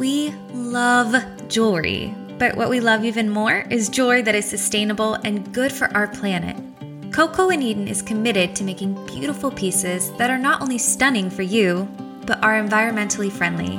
We 0.00 0.30
love 0.54 1.14
jewelry, 1.48 2.14
but 2.38 2.56
what 2.56 2.70
we 2.70 2.80
love 2.80 3.04
even 3.04 3.28
more 3.28 3.66
is 3.68 3.90
jewelry 3.90 4.22
that 4.22 4.34
is 4.34 4.48
sustainable 4.48 5.16
and 5.24 5.52
good 5.52 5.70
for 5.70 5.94
our 5.94 6.08
planet. 6.08 6.56
Coco 7.12 7.50
and 7.50 7.62
Eden 7.62 7.86
is 7.86 8.00
committed 8.00 8.56
to 8.56 8.64
making 8.64 8.94
beautiful 9.04 9.50
pieces 9.50 10.10
that 10.12 10.30
are 10.30 10.38
not 10.38 10.62
only 10.62 10.78
stunning 10.78 11.28
for 11.28 11.42
you, 11.42 11.86
but 12.24 12.42
are 12.42 12.58
environmentally 12.58 13.30
friendly. 13.30 13.78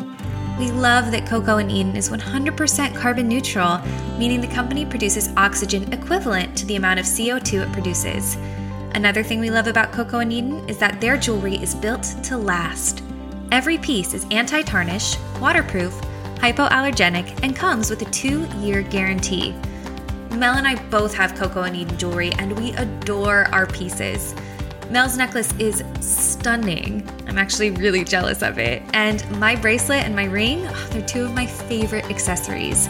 We 0.60 0.70
love 0.70 1.10
that 1.10 1.26
Coco 1.26 1.58
and 1.58 1.72
Eden 1.72 1.96
is 1.96 2.10
100% 2.10 2.96
carbon 2.96 3.28
neutral, 3.28 3.80
meaning 4.20 4.42
the 4.42 4.48
company 4.48 4.86
produces 4.86 5.34
oxygen 5.38 5.92
equivalent 5.92 6.56
to 6.60 6.68
the 6.68 6.76
amount 6.76 7.00
of 7.00 7.08
CO2 7.08 7.66
it 7.66 7.74
produces. 7.74 8.36
Another 8.94 9.24
thing 9.24 9.40
we 9.40 9.50
love 9.50 9.66
about 9.66 9.92
Coco 9.92 10.20
and 10.20 10.32
Eden 10.32 10.70
is 10.70 10.78
that 10.78 11.02
their 11.02 11.18
jewelry 11.18 11.56
is 11.56 11.74
built 11.74 12.04
to 12.22 12.38
last. 12.38 13.02
Every 13.52 13.80
piece 13.80 14.14
is 14.14 14.28
anti 14.30 14.62
tarnish, 14.62 15.18
waterproof, 15.40 16.00
hypoallergenic, 16.42 17.40
and 17.44 17.56
comes 17.56 17.90
with 17.90 18.02
a 18.02 18.12
two 18.12 18.46
year 18.58 18.82
guarantee. 18.82 19.54
Mel 20.32 20.56
and 20.58 20.68
I 20.68 20.76
both 20.90 21.14
have 21.14 21.36
Coco 21.36 21.64
and 21.64 21.76
Eden 21.76 21.98
jewelry, 21.98 22.32
and 22.40 22.58
we 22.58 22.74
adore 22.74 23.46
our 23.54 23.68
pieces. 23.68 24.34
Mel's 24.90 25.16
necklace 25.18 25.54
is 25.60 25.84
stunning. 26.02 27.08
I'm 27.28 27.38
actually 27.38 27.72
really 27.72 28.04
jealous 28.04 28.42
of 28.42 28.58
it. 28.58 28.82
And 28.94 29.26
my 29.40 29.56
bracelet 29.56 30.04
and 30.04 30.16
my 30.16 30.26
ring, 30.26 30.66
oh, 30.68 30.88
they're 30.92 31.06
two 31.06 31.24
of 31.24 31.34
my 31.34 31.46
favorite 31.46 32.06
accessories. 32.10 32.90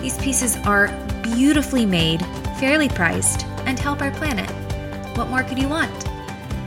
These 0.00 0.18
pieces 0.18 0.56
are 0.58 0.88
beautifully 1.22 1.86
made, 1.86 2.20
fairly 2.58 2.88
priced, 2.88 3.46
and 3.64 3.78
help 3.78 4.02
our 4.02 4.10
planet. 4.10 4.50
What 5.16 5.28
more 5.28 5.42
could 5.42 5.58
you 5.58 5.68
want? 5.68 5.90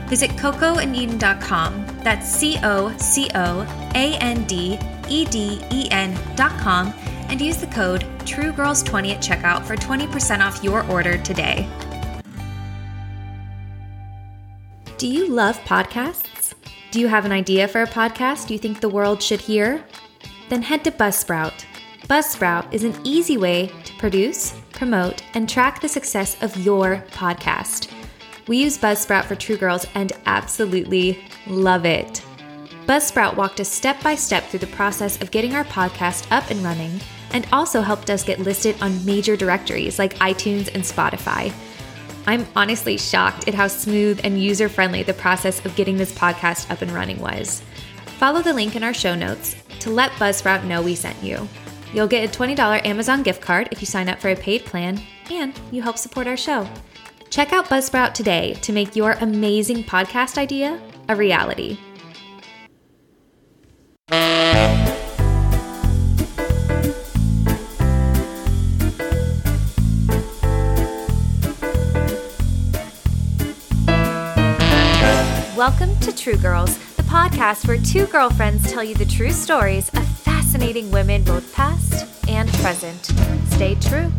Visit 0.08 0.30
cocoandeden.com. 0.32 1.91
That's 2.02 2.28
C 2.30 2.58
O 2.62 2.96
C 2.98 3.30
O 3.34 3.62
A 3.94 4.16
N 4.18 4.44
D 4.44 4.78
E 5.08 5.24
D 5.24 5.60
E 5.70 5.88
N.com 5.90 6.92
and 7.28 7.40
use 7.40 7.56
the 7.56 7.66
code 7.68 8.04
TrueGirls20 8.20 9.14
at 9.14 9.22
checkout 9.22 9.64
for 9.64 9.76
20% 9.76 10.40
off 10.40 10.62
your 10.62 10.86
order 10.90 11.16
today. 11.18 11.68
Do 14.98 15.08
you 15.08 15.26
love 15.26 15.58
podcasts? 15.60 16.54
Do 16.92 17.00
you 17.00 17.08
have 17.08 17.24
an 17.24 17.32
idea 17.32 17.66
for 17.66 17.82
a 17.82 17.86
podcast 17.86 18.50
you 18.50 18.58
think 18.58 18.80
the 18.80 18.88
world 18.88 19.22
should 19.22 19.40
hear? 19.40 19.82
Then 20.48 20.62
head 20.62 20.84
to 20.84 20.90
Buzzsprout. 20.90 21.64
Buzzsprout 22.06 22.72
is 22.72 22.84
an 22.84 22.94
easy 23.02 23.38
way 23.38 23.72
to 23.84 23.94
produce, 23.94 24.54
promote, 24.72 25.22
and 25.34 25.48
track 25.48 25.80
the 25.80 25.88
success 25.88 26.40
of 26.42 26.56
your 26.58 27.02
podcast. 27.12 27.90
We 28.46 28.58
use 28.58 28.78
Buzzsprout 28.78 29.24
for 29.24 29.34
True 29.34 29.56
Girls 29.56 29.86
and 29.94 30.12
absolutely 30.26 31.24
love 31.46 31.84
it. 31.84 32.22
Buzzsprout 32.86 33.36
walked 33.36 33.60
us 33.60 33.68
step 33.68 34.02
by 34.02 34.16
step 34.16 34.44
through 34.44 34.58
the 34.60 34.66
process 34.68 35.20
of 35.22 35.30
getting 35.30 35.54
our 35.54 35.64
podcast 35.64 36.26
up 36.32 36.50
and 36.50 36.62
running 36.64 37.00
and 37.32 37.46
also 37.52 37.80
helped 37.80 38.10
us 38.10 38.24
get 38.24 38.40
listed 38.40 38.76
on 38.82 39.04
major 39.04 39.36
directories 39.36 39.98
like 39.98 40.16
iTunes 40.16 40.72
and 40.74 40.82
Spotify. 40.82 41.52
I'm 42.26 42.46
honestly 42.54 42.98
shocked 42.98 43.48
at 43.48 43.54
how 43.54 43.68
smooth 43.68 44.20
and 44.24 44.40
user 44.40 44.68
friendly 44.68 45.02
the 45.02 45.14
process 45.14 45.64
of 45.64 45.74
getting 45.76 45.96
this 45.96 46.12
podcast 46.12 46.70
up 46.70 46.82
and 46.82 46.90
running 46.90 47.20
was. 47.20 47.62
Follow 48.18 48.42
the 48.42 48.52
link 48.52 48.76
in 48.76 48.82
our 48.82 48.94
show 48.94 49.14
notes 49.14 49.56
to 49.80 49.90
let 49.90 50.12
Buzzsprout 50.12 50.64
know 50.64 50.82
we 50.82 50.94
sent 50.94 51.22
you. 51.22 51.48
You'll 51.92 52.08
get 52.08 52.28
a 52.28 52.38
$20 52.38 52.86
Amazon 52.86 53.22
gift 53.22 53.40
card 53.40 53.68
if 53.70 53.80
you 53.80 53.86
sign 53.86 54.08
up 54.08 54.20
for 54.20 54.28
a 54.28 54.36
paid 54.36 54.64
plan, 54.64 55.00
and 55.30 55.58
you 55.70 55.82
help 55.82 55.98
support 55.98 56.26
our 56.26 56.36
show. 56.36 56.68
Check 57.32 57.54
out 57.54 57.64
Buzzsprout 57.64 58.12
today 58.12 58.52
to 58.60 58.74
make 58.74 58.94
your 58.94 59.12
amazing 59.12 59.84
podcast 59.84 60.36
idea 60.36 60.78
a 61.08 61.16
reality. 61.16 61.78
Welcome 75.56 75.98
to 76.00 76.14
True 76.14 76.36
Girls, 76.36 76.76
the 76.96 77.02
podcast 77.04 77.66
where 77.66 77.78
two 77.78 78.04
girlfriends 78.08 78.70
tell 78.70 78.84
you 78.84 78.94
the 78.94 79.06
true 79.06 79.32
stories 79.32 79.88
of 79.94 80.06
fascinating 80.18 80.90
women, 80.90 81.24
both 81.24 81.50
past 81.54 82.28
and 82.28 82.50
present. 82.52 83.06
Stay 83.46 83.74
true. 83.76 84.12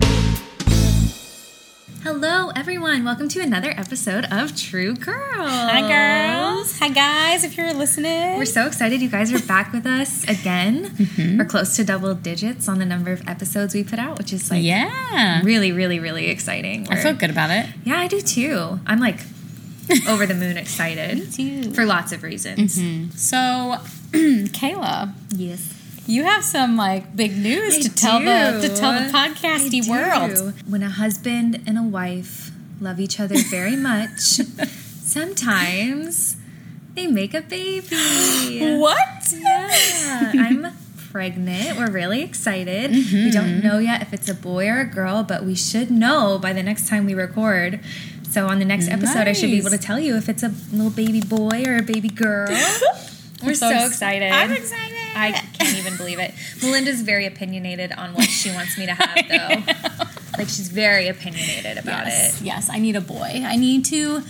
Hello, 2.04 2.50
everyone. 2.56 3.06
Welcome 3.06 3.30
to 3.30 3.40
another 3.40 3.70
episode 3.78 4.26
of 4.30 4.56
True 4.58 4.94
Girls. 4.94 5.18
Hi, 5.50 5.82
girls. 5.82 6.78
Hi, 6.80 6.90
guys, 6.90 7.46
if 7.46 7.56
you're 7.56 7.74
listening. 7.74 8.38
We're 8.38 8.44
so 8.46 8.68
excited 8.68 9.02
you 9.02 9.10
guys 9.10 9.32
are 9.32 9.46
back 9.48 9.72
with 9.72 9.86
us 9.86 10.24
again. 10.26 10.90
Mm-hmm. 10.90 11.38
We're 11.38 11.46
close 11.46 11.76
to 11.78 11.86
double 11.86 12.14
digits 12.14 12.68
on 12.68 12.80
the 12.80 12.86
number 12.86 13.12
of 13.14 13.26
episodes 13.28 13.74
we 13.74 13.84
put 13.86 14.00
out, 14.00 14.18
which 14.18 14.34
is 14.34 14.52
like 14.52 14.64
yeah. 14.64 15.42
really, 15.44 15.72
really, 15.72 16.00
really 16.00 16.28
exciting. 16.30 16.88
I 16.88 16.96
We're- 16.96 17.04
feel 17.04 17.14
good 17.14 17.30
about 17.30 17.52
it. 17.52 17.68
Yeah, 17.86 17.98
I 18.00 18.08
do 18.08 18.20
too. 18.20 18.80
I'm 18.86 19.00
like 19.00 19.22
over 20.10 20.26
the 20.26 20.36
moon 20.36 20.58
excited 20.58 21.32
too. 21.32 21.72
for 21.74 21.86
lots 21.86 22.12
of 22.12 22.22
reasons. 22.24 22.74
So, 23.16 23.38
Kayla, 24.12 25.14
Yes. 25.36 25.80
You 26.06 26.24
have 26.24 26.44
some 26.44 26.76
like 26.76 27.16
big 27.16 27.38
news 27.38 27.78
I 27.78 27.82
to 27.82 27.96
tell 27.96 28.20
the 28.20 28.68
to 28.68 28.76
tell 28.76 28.94
the 28.94 29.12
podcasty 29.12 29.88
world. 29.88 30.54
When 30.68 30.84
a 30.84 30.90
husband 30.90 31.64
and 31.66 31.78
a 31.78 31.84
wife 31.84 32.52
love 32.80 33.00
each 33.00 33.20
other 33.20 33.36
very 33.50 33.76
much, 33.76 34.20
sometimes 35.04 36.36
they 36.94 37.08
make 37.08 37.34
a 37.34 37.42
baby. 37.42 37.88
What? 38.80 39.34
Yeah, 39.34 40.32
I'm 40.36 40.68
pregnant. 41.12 41.78
We're 41.78 41.92
really 41.92 42.22
excited. 42.22 42.92
We 42.92 43.32
don't 43.32 43.46
mm-hmm. 43.46 43.68
know 43.68 43.78
yet 43.78 44.02
if 44.02 44.14
it's 44.14 44.30
a 44.30 44.34
boy 44.34 44.68
or 44.68 44.82
a 44.82 44.86
girl, 44.86 45.24
but 45.24 45.44
we 45.44 45.56
should 45.56 45.90
know 45.90 46.38
by 46.38 46.54
the 46.54 46.64
next 46.64 46.88
time 46.88 47.06
we 47.06 47.14
record. 47.14 47.80
So 48.30 48.48
on 48.48 48.60
the 48.60 48.66
next 48.66 48.90
episode, 48.90 49.28
I 49.28 49.34
should 49.34 49.52
be 49.52 49.60
able 49.60 49.70
to 49.70 49.78
tell 49.78 50.00
you 50.00 50.16
if 50.16 50.28
it's 50.28 50.44
a 50.44 50.52
little 50.72 50.90
baby 50.90 51.22
boy 51.22 51.64
or 51.68 51.78
a 51.78 51.84
baby 51.84 52.10
girl. 52.10 52.50
We're 53.44 53.56
so, 53.56 53.70
so 53.70 53.86
excited. 53.86 54.32
I'm 54.32 54.52
excited. 54.52 54.93
I 55.16 55.32
can't 55.32 55.78
even 55.78 55.98
believe 55.98 56.20
it. 56.20 56.34
Melinda's 56.62 57.02
very 57.02 57.26
opinionated 57.26 57.92
on 57.92 58.14
what 58.14 58.30
she 58.30 58.52
wants 58.52 58.78
me 58.78 58.86
to 58.86 58.94
have, 58.94 59.28
though. 59.28 59.74
like 60.38 60.50
she's 60.50 60.70
very 60.70 61.08
opinionated 61.08 61.78
about 61.78 62.06
yes, 62.06 62.42
it. 62.42 62.46
yes. 62.46 62.70
I 62.72 62.80
need 62.80 62.96
a 62.96 63.02
boy. 63.02 63.44
I 63.46 63.56
need 63.56 63.86
to 63.86 64.22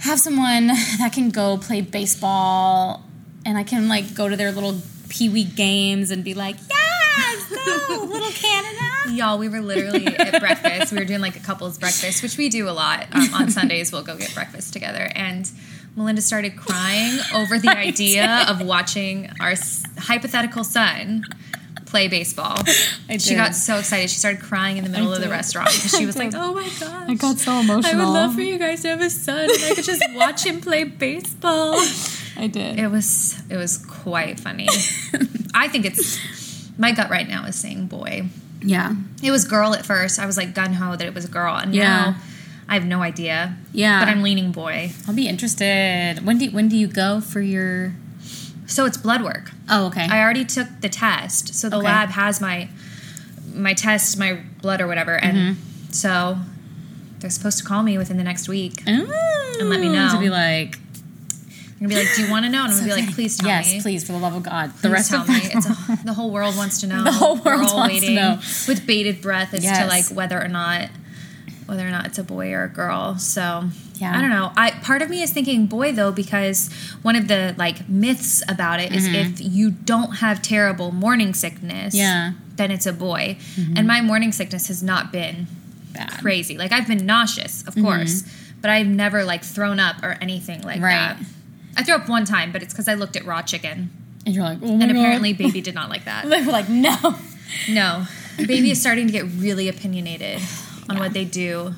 have 0.00 0.18
someone 0.18 0.68
that 0.98 1.10
can 1.12 1.30
go 1.30 1.56
play 1.58 1.80
baseball, 1.80 3.04
and 3.46 3.56
I 3.56 3.62
can 3.64 3.88
like 3.88 4.14
go 4.14 4.28
to 4.28 4.36
their 4.36 4.52
little 4.52 4.80
pee 5.08 5.28
wee 5.28 5.44
games 5.44 6.10
and 6.10 6.24
be 6.24 6.34
like, 6.34 6.56
yes, 6.68 7.48
go, 7.50 8.04
little 8.10 8.30
Canada. 8.30 9.14
Y'all, 9.14 9.38
we 9.38 9.48
were 9.48 9.60
literally 9.60 10.06
at 10.06 10.40
breakfast. 10.40 10.92
We 10.92 10.98
were 10.98 11.04
doing 11.04 11.20
like 11.20 11.36
a 11.36 11.40
couple's 11.40 11.78
breakfast, 11.78 12.22
which 12.22 12.38
we 12.38 12.48
do 12.48 12.68
a 12.68 12.72
lot. 12.72 13.06
Um, 13.12 13.34
on 13.34 13.50
Sundays, 13.58 13.92
we'll 13.92 14.02
go 14.02 14.16
get 14.16 14.32
breakfast 14.34 14.72
together. 14.72 15.10
And 15.14 15.50
Melinda 15.96 16.22
started 16.22 16.56
crying 16.56 17.18
over 17.34 17.58
the 17.58 17.70
idea 17.76 18.46
of 18.48 18.62
watching 18.62 19.30
our 19.40 19.54
hypothetical 19.98 20.64
son 20.64 21.24
play 21.86 22.08
baseball. 22.08 22.56
I 23.08 23.18
She 23.18 23.34
got 23.34 23.54
so 23.54 23.76
excited. 23.78 24.08
She 24.08 24.18
started 24.18 24.40
crying 24.42 24.78
in 24.78 24.84
the 24.84 24.90
middle 24.90 25.12
of 25.12 25.20
the 25.20 25.28
restaurant 25.28 25.68
because 25.72 25.94
she 25.98 26.06
was 26.06 26.16
like, 26.16 26.32
"Oh 26.34 26.54
my 26.54 26.68
gosh!" 26.80 27.08
I 27.10 27.14
got 27.14 27.38
so 27.38 27.52
emotional. 27.60 28.00
I 28.00 28.04
would 28.04 28.10
love 28.12 28.34
for 28.34 28.40
you 28.40 28.58
guys 28.58 28.80
to 28.82 28.88
have 28.88 29.00
a 29.02 29.10
son, 29.10 29.40
and 29.50 29.50
I 29.64 29.74
could 29.74 29.84
just 29.84 30.02
watch 30.14 30.44
him 30.46 30.60
play 30.62 30.84
baseball. 30.84 31.74
I 32.36 32.46
did. 32.50 32.78
It 32.78 32.88
was 32.88 33.40
it 33.50 33.56
was 33.56 33.76
quite 33.76 34.40
funny. 34.40 34.68
I 35.54 35.68
think 35.68 35.84
it's 35.84 36.18
my 36.78 36.92
gut 36.92 37.10
right 37.10 37.28
now 37.28 37.44
is 37.44 37.56
saying 37.56 37.86
boy. 37.88 38.24
yeah. 38.62 38.94
It 39.22 39.30
was 39.30 39.44
girl 39.44 39.74
at 39.74 39.84
first. 39.84 40.18
I 40.18 40.24
was 40.24 40.38
like 40.38 40.54
gun 40.54 40.72
ho 40.72 40.96
that 40.96 41.06
it 41.06 41.14
was 41.14 41.26
a 41.26 41.28
girl, 41.28 41.54
and 41.54 41.74
Yeah. 41.74 41.82
now 42.12 42.16
I 42.68 42.74
have 42.74 42.86
no 42.86 43.02
idea. 43.02 43.56
Yeah. 43.72 44.00
but 44.00 44.08
I'm 44.08 44.22
leaning 44.22 44.52
boy. 44.52 44.92
I'll 45.06 45.14
be 45.14 45.28
interested. 45.28 46.20
When 46.24 46.38
do 46.38 46.50
when 46.50 46.68
do 46.68 46.76
you 46.76 46.86
go 46.86 47.20
for 47.20 47.40
your? 47.40 47.94
So 48.66 48.86
it's 48.86 48.96
blood 48.96 49.22
work. 49.22 49.50
Oh, 49.68 49.86
okay. 49.86 50.06
I 50.08 50.22
already 50.22 50.44
took 50.44 50.68
the 50.80 50.88
test, 50.88 51.54
so 51.54 51.68
the 51.68 51.76
Okay. 51.76 51.86
lab 51.86 52.10
has 52.10 52.40
my 52.40 52.68
my 53.54 53.74
test, 53.74 54.18
my 54.18 54.38
blood 54.62 54.80
or 54.80 54.86
whatever, 54.86 55.14
and 55.16 55.36
Mm-hmm. 55.56 55.92
so 55.92 56.38
they're 57.18 57.30
supposed 57.30 57.58
to 57.58 57.64
call 57.64 57.82
me 57.82 57.98
within 57.98 58.16
the 58.16 58.24
next 58.24 58.48
week. 58.48 58.82
and 58.86 59.08
let 59.68 59.80
me 59.80 59.88
know. 59.88 60.10
to 60.12 60.18
be 60.20 60.30
like. 60.30 60.78
They're 61.78 61.88
gonna 61.88 62.00
be 62.00 62.06
like, 62.06 62.14
"Do 62.16 62.22
you 62.22 62.30
want 62.30 62.44
to 62.44 62.50
know?" 62.50 62.62
And 62.64 62.72
I'm 62.72 62.78
gonna 62.78 62.94
be 62.94 63.00
like, 63.06 63.14
"Please 63.14 63.36
tell 63.36 63.48
yes, 63.48 63.72
me." 63.72 63.80
please, 63.82 64.04
for 64.06 64.12
the 64.12 64.18
love 64.18 64.34
of 64.36 64.44
God. 64.44 64.70
Please 64.70 64.82
the 64.82 64.90
rest 64.90 65.10
tell 65.10 65.22
of 65.22 65.28
me. 65.28 65.34
It's 65.42 65.66
a, 65.66 65.98
the 66.04 66.14
whole 66.14 66.30
world 66.30 66.56
wants 66.56 66.80
to 66.82 66.86
know. 66.86 67.02
The 67.02 67.10
whole 67.10 67.34
We're 67.36 67.56
world 67.56 67.70
all 67.70 67.76
wants 67.78 67.96
to 67.96 68.00
waiting 68.00 68.14
know. 68.14 68.36
with 68.68 68.86
bated 68.86 69.20
breath 69.20 69.52
as 69.52 69.62
to 69.64 69.86
like 69.86 70.04
whether 70.12 70.40
or 70.40 70.46
not 70.46 70.90
whether 71.66 71.86
or 71.86 71.90
not 71.90 72.06
it's 72.06 72.18
a 72.18 72.24
boy 72.24 72.52
or 72.52 72.64
a 72.64 72.68
girl. 72.68 73.16
So 73.18 73.64
Yeah. 73.94 74.16
I 74.16 74.20
don't 74.20 74.30
know. 74.30 74.52
I 74.56 74.70
part 74.70 75.02
of 75.02 75.10
me 75.10 75.22
is 75.22 75.30
thinking 75.32 75.66
boy 75.66 75.92
though 75.92 76.12
because 76.12 76.70
one 77.02 77.16
of 77.16 77.28
the 77.28 77.54
like 77.58 77.88
myths 77.88 78.42
about 78.48 78.80
it 78.80 78.92
is 78.94 79.06
if 79.06 79.40
you 79.40 79.70
don't 79.70 80.16
have 80.16 80.42
terrible 80.42 80.90
morning 80.92 81.34
sickness, 81.34 81.94
Mm-hmm. 81.94 81.96
Yeah. 81.98 82.30
Mm-hmm. 82.32 82.56
then 82.56 82.70
it's 82.70 82.86
a 82.86 82.92
boy. 82.92 83.36
And 83.76 83.86
my 83.86 84.00
morning 84.00 84.32
sickness 84.32 84.68
has 84.68 84.82
not 84.82 85.12
been 85.12 85.46
Bad. 85.92 86.10
crazy. 86.20 86.56
Like 86.58 86.72
I've 86.72 86.86
been 86.88 87.04
nauseous, 87.06 87.62
of 87.66 87.74
course, 87.74 88.22
but 88.60 88.70
I've 88.70 88.86
never 88.86 89.24
like 89.24 89.42
thrown 89.44 89.78
up 89.80 90.02
or 90.02 90.16
anything 90.20 90.62
like 90.62 90.76
Mm-hmm. 90.76 90.84
Right. 90.84 91.16
that. 91.18 91.26
I 91.76 91.82
threw 91.84 91.94
up 91.94 92.08
one 92.08 92.24
time, 92.26 92.52
but 92.52 92.62
it's 92.62 92.74
because 92.74 92.88
I 92.88 92.94
looked 92.94 93.16
at 93.16 93.24
raw 93.24 93.40
chicken. 93.42 93.90
And 94.26 94.34
you're 94.34 94.44
like, 94.44 94.58
oh 94.62 94.66
my 94.76 94.84
And 94.84 94.92
God. 94.92 95.00
apparently, 95.00 95.32
baby 95.32 95.60
did 95.68 95.74
not 95.74 95.88
like 95.88 96.04
that. 96.04 96.28
they 96.28 96.44
were 96.44 96.52
like, 96.52 96.68
no. 96.68 97.16
No, 97.68 98.06
baby 98.38 98.70
is 98.70 98.80
starting 98.80 99.06
to 99.06 99.12
get 99.12 99.24
really 99.36 99.68
opinionated 99.68 100.40
on 100.88 100.98
what 100.98 101.12
they 101.12 101.24
do 101.24 101.74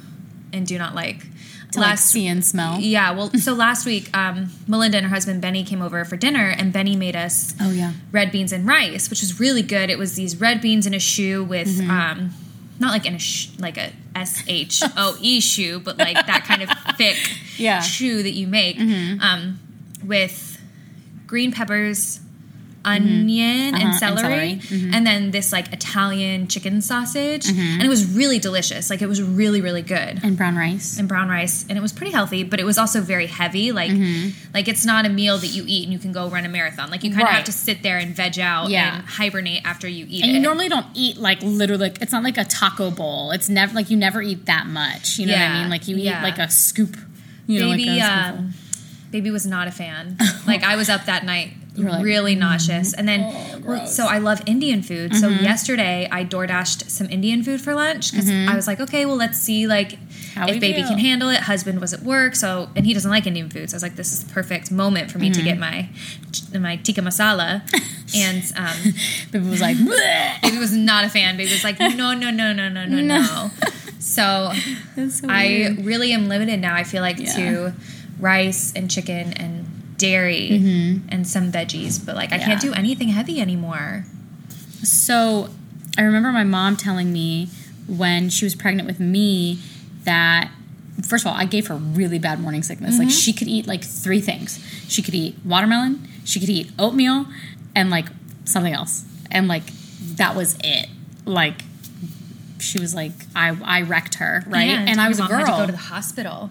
and 0.53 0.67
do 0.67 0.79
not 0.79 0.95
like. 0.95 1.27
To 1.73 1.81
like 1.81 1.99
see 1.99 2.29
and 2.29 2.45
smell. 2.45 2.79
yeah. 2.79 3.11
Well, 3.11 3.31
so 3.33 3.53
last 3.67 3.85
week, 3.85 4.17
um, 4.17 4.51
Melinda 4.69 4.97
and 4.99 5.07
her 5.07 5.13
husband 5.13 5.43
Benny 5.43 5.65
came 5.65 5.83
over 5.83 6.05
for 6.05 6.17
dinner, 6.17 6.49
and 6.57 6.73
Benny 6.73 6.95
made 6.95 7.17
us 7.17 7.53
Oh 7.61 7.73
yeah. 7.73 7.93
red 8.13 8.31
beans 8.31 8.53
and 8.53 8.65
rice, 8.65 9.11
which 9.11 9.21
was 9.23 9.41
really 9.41 9.63
good. 9.63 9.91
It 9.91 9.99
was 9.99 10.15
these 10.15 10.41
red 10.41 10.61
beans 10.61 10.87
in 10.87 10.95
a 10.95 11.01
shoe 11.01 11.43
with, 11.43 11.67
Mm-hmm. 11.81 11.91
um, 11.91 12.31
not 12.79 12.93
like 12.93 13.07
in 13.07 13.15
a 13.17 13.19
sh- 13.19 13.49
like 13.59 13.77
a 13.77 13.91
S 14.15 14.45
H 14.47 14.83
O 14.97 15.17
E 15.21 15.41
shoe, 15.53 15.81
but 15.81 15.99
like 15.99 16.15
that 16.27 16.45
kind 16.45 16.63
of 16.63 16.69
thick 16.97 17.17
Yeah. 17.57 17.79
Mm-hmm. 17.79 17.87
shoe 17.87 18.23
that 18.23 18.35
you 18.35 18.47
make, 18.47 18.79
um, 18.79 19.59
with 20.05 20.61
green 21.27 21.51
peppers, 21.51 22.21
onion, 22.85 23.75
Uh-huh, 23.75 23.83
and 23.85 23.91
and 23.91 23.95
celery, 23.95 24.21
celery. 24.23 24.53
Mm-hmm. 24.57 24.95
and 24.95 25.07
then 25.07 25.31
this 25.31 25.53
like 25.53 25.73
Italian 25.73 26.49
chicken 26.49 26.81
sausage, 26.83 27.49
and 27.49 27.83
it 27.83 27.89
was 27.89 28.05
really 28.15 28.39
delicious. 28.39 28.91
Like 28.91 29.03
it 29.03 29.07
was 29.07 29.23
really 29.23 29.61
really 29.61 29.83
good 29.83 30.21
And 30.23 30.37
brown 30.37 30.57
rice. 30.57 30.99
and 30.99 31.09
brown 31.09 31.29
rice 31.29 31.65
and 31.69 31.79
it 31.79 31.81
was 31.81 31.93
pretty 31.93 32.13
healthy 32.13 32.45
but 32.45 32.61
it 32.61 32.65
was 32.65 32.79
also 32.79 33.01
very 33.01 33.27
heavy 33.27 33.73
like 33.73 33.91
Mm-hmm. 33.91 34.31
like 34.55 34.69
it's 34.69 34.85
not 34.85 35.07
a 35.07 35.09
meal 35.09 35.39
that 35.39 35.49
you 35.49 35.65
eat 35.67 35.85
and 35.85 35.93
you 35.93 35.99
can 35.99 36.13
go 36.13 36.29
run 36.29 36.45
a 36.45 36.49
marathon 36.49 36.91
like 36.91 37.03
you 37.05 37.11
kind 37.11 37.23
of 37.23 37.29
have 37.29 37.45
to 37.45 37.53
sit 37.53 37.83
there 37.83 37.99
and 37.99 38.15
veg 38.15 38.39
out 38.39 38.69
Yeah. 38.71 38.97
and 38.97 39.05
hibernate 39.07 39.63
after 39.65 39.87
you 39.89 40.07
eat 40.09 40.23
And 40.23 40.31
it 40.33 40.35
you 40.35 40.41
normally 40.41 40.69
don't 40.69 40.87
eat 40.95 41.17
like 41.17 41.43
literally 41.43 41.89
like 41.89 42.03
it's 42.03 42.13
not 42.13 42.23
like 42.25 42.39
a 42.39 42.45
taco 42.45 42.91
bowl. 42.91 43.31
It's 43.31 43.49
never 43.49 43.75
like 43.75 43.91
you 43.91 43.97
never 43.97 44.21
eat 44.23 44.47
that 44.47 44.67
much. 44.67 45.19
You 45.19 45.27
know 45.27 45.33
what 45.35 45.43
I 45.43 45.61
mean? 45.61 45.71
Like 45.71 45.89
you 45.89 45.97
yeah. 45.97 46.21
eat 46.21 46.23
like 46.23 46.39
a 46.39 46.51
scoop. 46.51 46.97
You 47.47 47.61
know, 47.61 47.71
baby 47.71 47.87
like 47.87 48.01
a 48.01 48.29
um, 48.39 48.55
baby 49.11 49.31
was 49.31 49.47
not 49.47 49.69
a 49.69 49.71
fan 49.71 50.17
like 50.47 50.63
i 50.65 50.75
was 50.77 50.89
up 50.89 51.05
that 51.05 51.25
night 51.25 51.53
like, 51.77 52.05
really 52.05 52.35
nauseous 52.35 52.93
and 52.95 53.09
then 53.09 53.21
Oh, 53.25 53.59
well. 53.65 53.79
Mm-hmm. 53.79 53.87
so 53.87 54.07
i 54.07 54.19
love 54.19 54.41
indian 54.47 54.81
food 54.83 55.15
so 55.17 55.29
yesterday 55.29 56.09
i 56.13 56.23
door 56.23 56.47
dashed 56.47 56.89
some 56.91 57.09
indian 57.11 57.43
food 57.43 57.61
for 57.61 57.75
lunch 57.75 58.13
because 58.13 58.31
i 58.31 58.55
was 58.55 58.67
like 58.69 58.79
okay 58.81 59.05
well 59.07 59.17
let's 59.17 59.39
see 59.39 59.67
like 59.67 59.99
Mm-hmm. 60.35 60.41
How 60.41 60.49
if 60.49 60.59
baby 60.61 60.81
feel. 60.81 60.89
can 60.89 60.99
handle 60.99 61.29
it 61.31 61.41
husband 61.41 61.81
was 61.81 61.93
at 61.93 62.03
work 62.03 62.35
so 62.35 62.69
and 62.75 62.85
he 62.87 62.93
doesn't 62.95 63.11
like 63.11 63.27
indian 63.27 63.49
food 63.51 63.71
so 63.71 63.75
i 63.75 63.77
was 63.77 63.83
like 63.85 63.95
this 63.97 64.13
is 64.13 64.25
the 64.25 64.33
perfect 64.33 64.71
moment 64.73 65.11
for 65.11 65.19
me 65.19 65.31
Mm-hmm. 65.31 65.39
to 65.41 65.45
get 65.45 65.59
my 65.59 65.89
my 66.59 66.77
tikka 66.77 67.01
masala 67.03 67.63
and 68.17 68.43
um 68.57 68.93
Baby 69.33 69.49
was 69.49 69.61
like, 69.61 69.77
"Bleh." 69.77 70.41
Baby 70.43 70.59
was 70.59 70.73
not 70.73 71.05
a 71.05 71.09
fan. 71.09 71.37
Baby 71.37 71.51
was 71.53 71.65
like, 71.65 71.79
no, 71.81 72.15
no, 72.15 72.31
no, 72.31 72.53
no, 72.53 72.69
no, 72.69 72.85
no, 72.85 73.01
no. 73.01 73.51
So 73.99 74.53
so 75.09 75.27
I 75.29 75.77
really 75.81 76.13
am 76.13 76.29
limited 76.29 76.61
now. 76.61 76.75
I 76.77 76.85
feel 76.85 77.03
like 77.03 77.19
Yeah. 77.19 77.33
to 77.37 77.73
rice 78.21 78.73
and 78.77 78.91
chicken 78.91 79.33
and 79.35 79.67
dairy 79.97 81.03
and 81.09 81.27
some 81.27 81.53
veggies, 81.53 82.05
but 82.05 82.15
like 82.15 82.33
I 82.33 82.39
can't 82.39 82.61
Mm-hmm. 82.61 82.73
Do 82.73 82.75
anything 82.75 83.09
heavy 83.09 83.41
anymore. 83.41 84.05
So 84.83 85.51
I 85.99 86.03
remember 86.03 86.31
my 86.33 86.45
mom 86.45 86.77
telling 86.77 87.13
me 87.13 87.49
when 87.87 88.31
she 88.31 88.45
was 88.45 88.55
pregnant 88.55 88.87
with 88.87 89.01
me 89.01 89.59
that 90.05 90.51
first 91.07 91.25
of 91.25 91.33
all, 91.33 91.37
I 91.37 91.45
gave 91.45 91.67
her 91.67 91.75
really 91.77 92.19
bad 92.19 92.41
morning 92.41 92.63
sickness. 92.63 92.99
Like 92.99 93.11
she 93.11 93.33
could 93.33 93.49
eat 93.49 93.67
like 93.67 93.85
three 93.85 94.21
things. 94.21 94.65
She 94.89 95.03
could 95.03 95.15
eat 95.15 95.37
watermelon, 95.45 96.09
she 96.25 96.41
could 96.41 96.49
eat 96.49 96.71
oatmeal, 96.79 97.27
and 97.75 97.91
like 97.91 98.07
something 98.45 98.73
else. 98.73 99.05
And 99.31 99.49
like 99.49 99.65
that 100.17 100.37
was 100.37 100.57
it. 100.63 100.89
Like 101.25 101.63
she 102.59 102.79
was 102.81 102.95
like 102.95 103.13
I 103.35 103.57
I 103.63 103.83
wrecked 103.83 104.17
her, 104.17 104.45
right? 104.47 104.69
And, 104.71 105.01
I 105.01 105.09
was 105.09 105.19
a 105.19 105.25
girl. 105.25 105.39
Had 105.39 105.47
to 105.47 105.63
go 105.63 105.67
to 105.67 105.73
the 105.73 105.79
hospital 105.79 106.51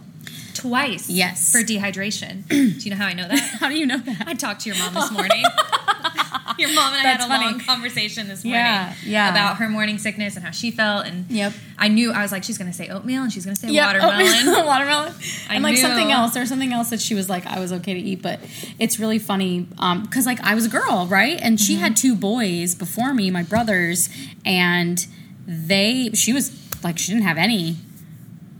twice. 0.54 1.10
Yes. 1.10 1.52
for 1.52 1.60
dehydration. 1.60 2.48
do 2.50 2.56
you 2.58 2.90
know 2.92 2.98
how 2.98 3.08
I 3.08 3.14
know 3.14 3.28
that? 3.28 3.40
How 3.60 3.70
do 3.70 3.76
you 3.78 3.86
know 3.86 3.98
that? 3.98 4.28
I 4.28 4.34
talked 4.34 4.62
to 4.62 4.70
your 4.70 4.78
mom 4.78 4.94
this 4.94 5.12
morning. 5.12 5.44
your 6.58 6.74
mom 6.74 6.94
and 6.94 7.00
I 7.00 7.04
That's 7.04 7.26
had 7.26 7.42
a 7.42 7.46
long 7.46 7.60
conversation 7.60 8.28
this 8.28 8.44
morning 8.44 8.62
Yeah, 8.62 8.96
yeah. 9.06 9.32
about 9.32 9.58
her 9.58 9.70
morning 9.70 9.98
sickness 9.98 10.36
and 10.36 10.46
how 10.46 10.52
she 10.52 10.72
felt. 10.72 11.06
And 11.06 11.30
Yep. 11.30 11.54
I 11.78 11.88
knew 11.88 12.12
I 12.12 12.22
was 12.22 12.32
like, 12.32 12.44
she's 12.44 12.58
gonna 12.58 12.74
say 12.74 12.90
oatmeal 12.90 13.24
and 13.24 13.32
she's 13.32 13.46
gonna 13.46 13.56
say 13.56 13.70
Yeah, 13.70 13.88
watermelon. 13.88 14.66
watermelon, 14.66 15.14
I 15.50 15.56
and 15.56 15.64
like 15.64 15.76
knew. 15.76 15.82
something 15.82 16.12
else. 16.12 16.34
There's 16.34 16.50
something 16.50 16.74
else 16.74 16.90
that 16.90 17.02
she 17.02 17.16
was 17.16 17.30
like, 17.30 17.46
I 17.46 17.60
was 17.60 17.72
okay 17.74 17.94
to 17.94 18.00
eat, 18.00 18.22
but 18.22 18.40
it's 18.80 19.00
really 19.00 19.20
funny 19.20 19.68
um, 19.80 20.04
because 20.04 20.26
like 20.26 20.40
I 20.42 20.56
was 20.56 20.66
a 20.66 20.70
girl, 20.70 21.08
right? 21.10 21.40
And 21.42 21.60
she 21.60 21.76
had 21.76 21.94
mm-hmm. 21.94 22.08
two 22.10 22.16
boys 22.16 22.76
before 22.76 23.14
me, 23.14 23.32
my 23.32 23.44
brothers, 23.44 24.10
and 24.46 25.06
they 25.48 26.12
she 26.14 26.34
was 26.34 26.52
like 26.84 26.98
she 26.98 27.12
didn't 27.12 27.26
have 27.26 27.38
any 27.38 27.78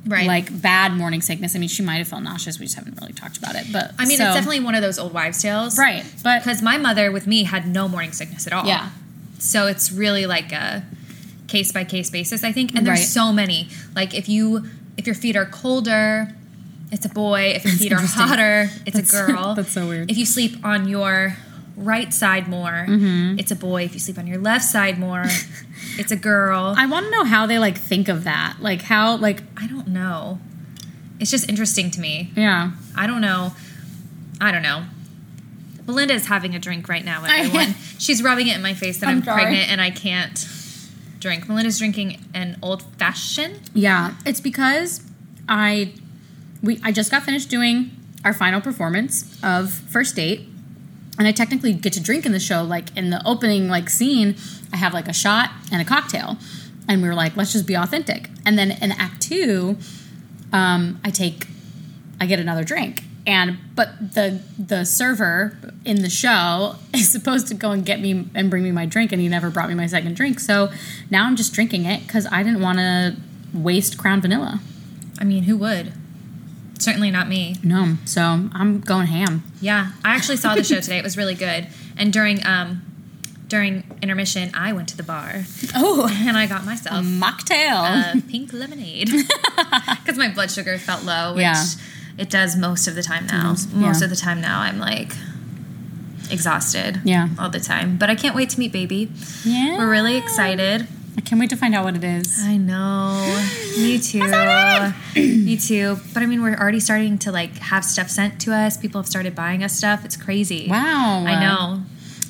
right. 0.06 0.28
like 0.28 0.62
bad 0.62 0.94
morning 0.94 1.22
sickness. 1.22 1.56
I 1.56 1.60
mean, 1.60 1.70
she 1.70 1.82
might 1.84 1.98
have 1.98 2.08
felt 2.08 2.24
nauseous. 2.24 2.60
We 2.60 2.66
just 2.66 2.76
haven't 2.76 3.00
really 3.02 3.14
talked 3.14 3.38
about 3.38 3.56
it, 3.56 3.68
but 3.72 3.92
I 4.00 4.06
mean, 4.06 4.18
so- 4.18 4.26
it's 4.26 4.36
definitely 4.36 4.60
one 4.62 4.76
of 4.76 4.82
those 4.82 5.00
old 5.00 5.14
wives' 5.14 5.42
tales, 5.42 5.78
right. 5.78 6.04
But 6.24 6.44
Because 6.44 6.62
my 6.62 6.78
mother 6.78 7.12
with 7.12 7.28
me 7.28 7.44
had 7.44 7.68
no 7.68 7.88
morning 7.88 8.12
sickness 8.12 8.46
at 8.48 8.54
all. 8.54 8.66
yeah, 8.66 8.90
So 9.40 9.68
it's 9.68 9.92
really 9.92 10.26
like 10.26 10.52
a 10.52 10.84
case 11.48 11.72
by 11.72 11.84
case 11.84 12.10
basis, 12.10 12.44
I 12.44 12.52
think. 12.52 12.74
And 12.76 12.86
there's 12.88 13.00
Right. 13.00 13.08
so 13.08 13.32
many. 13.34 13.70
Like 13.96 14.14
if 14.14 14.28
you 14.30 14.66
if 14.98 15.06
your 15.08 15.16
feet 15.16 15.36
are 15.36 15.46
colder, 15.46 16.34
it's 16.92 17.06
a 17.06 17.10
boy. 17.10 17.54
If 17.56 17.66
your 17.66 17.74
feet 17.74 17.92
are 17.94 18.00
hotter, 18.02 18.70
it's 18.86 18.96
That's- 18.96 19.14
a 19.14 19.26
girl. 19.32 19.56
that's 19.56 19.72
so 19.72 19.88
weird. 19.88 20.12
If 20.12 20.18
you 20.18 20.26
sleep 20.26 20.58
on 20.64 20.88
your 20.88 21.36
right 21.76 22.14
side 22.14 22.48
more, 22.48 22.86
Mm-hmm. 22.88 23.40
it's 23.40 23.52
a 23.52 23.56
boy. 23.56 23.84
If 23.86 23.94
you 23.96 24.00
sleep 24.00 24.18
on 24.20 24.28
your 24.28 24.38
left 24.40 24.66
side 24.66 25.00
more, 25.00 25.26
it's 25.98 26.12
a 26.12 26.16
girl. 26.16 26.74
I 26.78 26.86
want 26.86 27.06
to 27.06 27.12
know 27.12 27.24
how 27.24 27.46
they 27.46 27.60
like 27.60 27.78
think 27.78 28.08
of 28.08 28.24
that, 28.24 28.58
like 28.60 28.84
how 28.84 29.18
like 29.18 29.42
I 29.58 29.68
don't 29.68 29.88
know. 29.88 30.40
It's 31.20 31.32
just 31.32 31.48
interesting 31.50 31.92
to 31.92 32.00
me. 32.00 32.32
yeah. 32.36 32.72
I 32.96 33.08
don't 33.08 33.22
know. 33.22 33.54
I 34.42 34.52
don't 34.52 34.64
know. 34.64 34.84
Belinda 35.86 36.14
is 36.14 36.26
having 36.28 36.56
a 36.56 36.60
drink 36.60 36.88
right 36.88 37.04
now, 37.04 37.24
everyone. 37.26 37.76
She's 37.98 38.24
rubbing 38.24 38.48
it 38.48 38.56
in 38.56 38.62
my 38.62 38.74
face 38.74 39.00
that 39.00 39.10
I'm, 39.10 39.18
I'm 39.18 39.24
pregnant 39.24 39.70
and 39.70 39.82
I 39.82 39.90
can't 39.90 40.48
drink. 41.20 41.48
Melinda's 41.48 41.78
drinking 41.80 42.24
an 42.34 42.58
old 42.62 42.84
fashioned. 42.98 43.70
Yeah, 43.74 44.16
it's 44.26 44.40
because 44.42 45.02
I 45.48 45.94
we 46.62 46.80
I 46.84 46.92
just 46.92 47.12
got 47.12 47.24
finished 47.24 47.50
doing 47.50 47.92
our 48.26 48.34
final 48.34 48.62
performance 48.62 49.38
of 49.44 49.72
First 49.72 50.16
Date. 50.16 50.48
And 51.20 51.28
I 51.28 51.32
technically 51.32 51.74
get 51.74 51.94
to 51.94 52.02
drink 52.02 52.26
in 52.26 52.32
the 52.32 52.40
show 52.40 52.64
like 52.64 52.96
in 52.98 53.12
the 53.12 53.22
opening 53.28 53.68
like 53.70 53.90
scene, 53.90 54.36
I 54.74 54.78
have 54.78 54.94
like 54.94 55.08
a 55.08 55.14
shot 55.14 55.52
and 55.72 55.82
a 55.82 55.86
cocktail. 55.86 56.38
And 56.88 57.02
we 57.02 57.08
were 57.08 57.14
like, 57.16 57.38
let's 57.38 57.54
just 57.54 57.66
be 57.66 57.76
authentic. 57.76 58.30
And 58.46 58.58
then 58.58 58.72
in 58.72 58.92
act 58.92 59.22
2, 59.22 59.78
um, 60.52 61.00
I 61.04 61.12
take 61.12 61.48
I 62.20 62.26
get 62.26 62.40
another 62.40 62.64
drink. 62.64 63.04
And 63.26 63.58
but 63.76 64.14
the 64.14 64.42
the 64.60 64.86
server 64.86 65.58
in 65.86 66.02
the 66.02 66.10
show 66.10 66.76
is 66.94 67.12
supposed 67.12 67.48
to 67.48 67.54
go 67.54 67.72
and 67.72 67.86
get 67.86 68.02
me 68.02 68.28
and 68.36 68.50
bring 68.50 68.64
me 68.64 68.72
my 68.72 68.86
drink, 68.86 69.12
and 69.12 69.22
he 69.22 69.30
never 69.30 69.50
brought 69.50 69.70
me 69.70 69.76
my 69.76 69.88
second 69.88 70.16
drink. 70.16 70.40
So 70.40 70.72
now 71.10 71.26
I'm 71.26 71.36
just 71.36 71.54
drinking 71.54 71.86
it 71.86 72.06
because 72.06 72.28
I 72.32 72.44
didn't 72.44 72.62
want 72.62 72.80
to 72.80 73.16
waste 73.54 73.98
Crown 73.98 74.22
Vanilla. 74.22 74.60
I 75.20 75.24
mean, 75.24 75.44
who 75.44 75.56
would? 75.58 75.94
Certainly 76.80 77.12
not 77.12 77.30
me. 77.30 77.56
No, 77.64 77.96
so 78.04 78.22
I'm 78.22 78.82
going 78.82 79.08
ham. 79.08 79.44
Yeah, 79.62 79.94
I 80.04 80.16
actually 80.16 80.38
saw 80.38 80.54
the 80.54 80.64
show 80.64 80.82
today. 80.82 80.98
It 80.98 81.04
was 81.04 81.16
really 81.16 81.36
good. 81.36 81.68
And 81.96 82.12
during 82.12 82.46
um 82.46 82.82
during 83.54 83.84
intermission, 84.02 84.50
I 84.56 84.74
went 84.74 84.88
to 84.90 84.98
the 84.98 85.04
bar 85.04 85.44
Oh, 85.76 86.08
and 86.28 86.36
I 86.36 86.48
got 86.48 86.66
myself 86.66 86.98
a 86.98 87.04
mocktail. 87.04 88.16
a 88.18 88.22
pink 88.32 88.52
lemonade 88.52 89.10
because 90.02 90.18
my 90.18 90.30
blood 90.34 90.50
sugar 90.50 90.80
felt 90.80 91.04
low, 91.04 91.34
which 91.36 91.44
Yeah. 91.44 91.64
it 92.18 92.32
does 92.32 92.56
most 92.56 92.88
of 92.88 92.96
the 92.96 93.04
time 93.04 93.28
now. 93.28 93.44
Most- 93.50 93.72
Most 93.72 94.00
yeah. 94.00 94.06
of 94.06 94.10
the 94.10 94.16
time 94.16 94.42
now, 94.42 94.62
I'm 94.62 94.80
like 94.80 95.12
exhausted. 96.32 97.02
Yeah. 97.04 97.28
all 97.38 97.50
the 97.52 97.60
time. 97.60 97.98
But 97.98 98.10
I 98.10 98.16
can't 98.16 98.36
wait 98.36 98.50
to 98.52 98.60
meet 98.60 98.72
baby. 98.72 99.12
yeah, 99.46 99.78
We're 99.78 99.90
really 99.90 100.18
excited. 100.18 100.88
I 101.16 101.22
can't 101.22 101.40
wait 101.40 101.52
to 101.52 101.56
find 101.56 101.76
out 101.76 101.84
what 101.86 101.96
it 101.96 102.04
is. 102.04 102.40
I 102.44 102.58
know. 102.58 103.22
Me 103.78 104.00
too. 104.00 104.20
Me 105.16 105.58
too. 105.58 105.98
But 106.12 106.24
I 106.24 106.26
mean, 106.26 106.42
we're 106.42 106.56
already 106.58 106.80
starting 106.80 107.20
to 107.20 107.32
like 107.32 107.56
have 107.60 107.86
stuff 107.86 108.10
sent 108.10 108.42
to 108.42 108.54
us. 108.54 108.78
People 108.78 109.00
have 109.02 109.08
started 109.08 109.36
buying 109.36 109.64
us 109.64 109.74
stuff. 109.74 110.04
It's 110.06 110.18
crazy. 110.18 110.68
Wow, 110.68 111.24
I 111.28 111.40
know. 111.40 111.84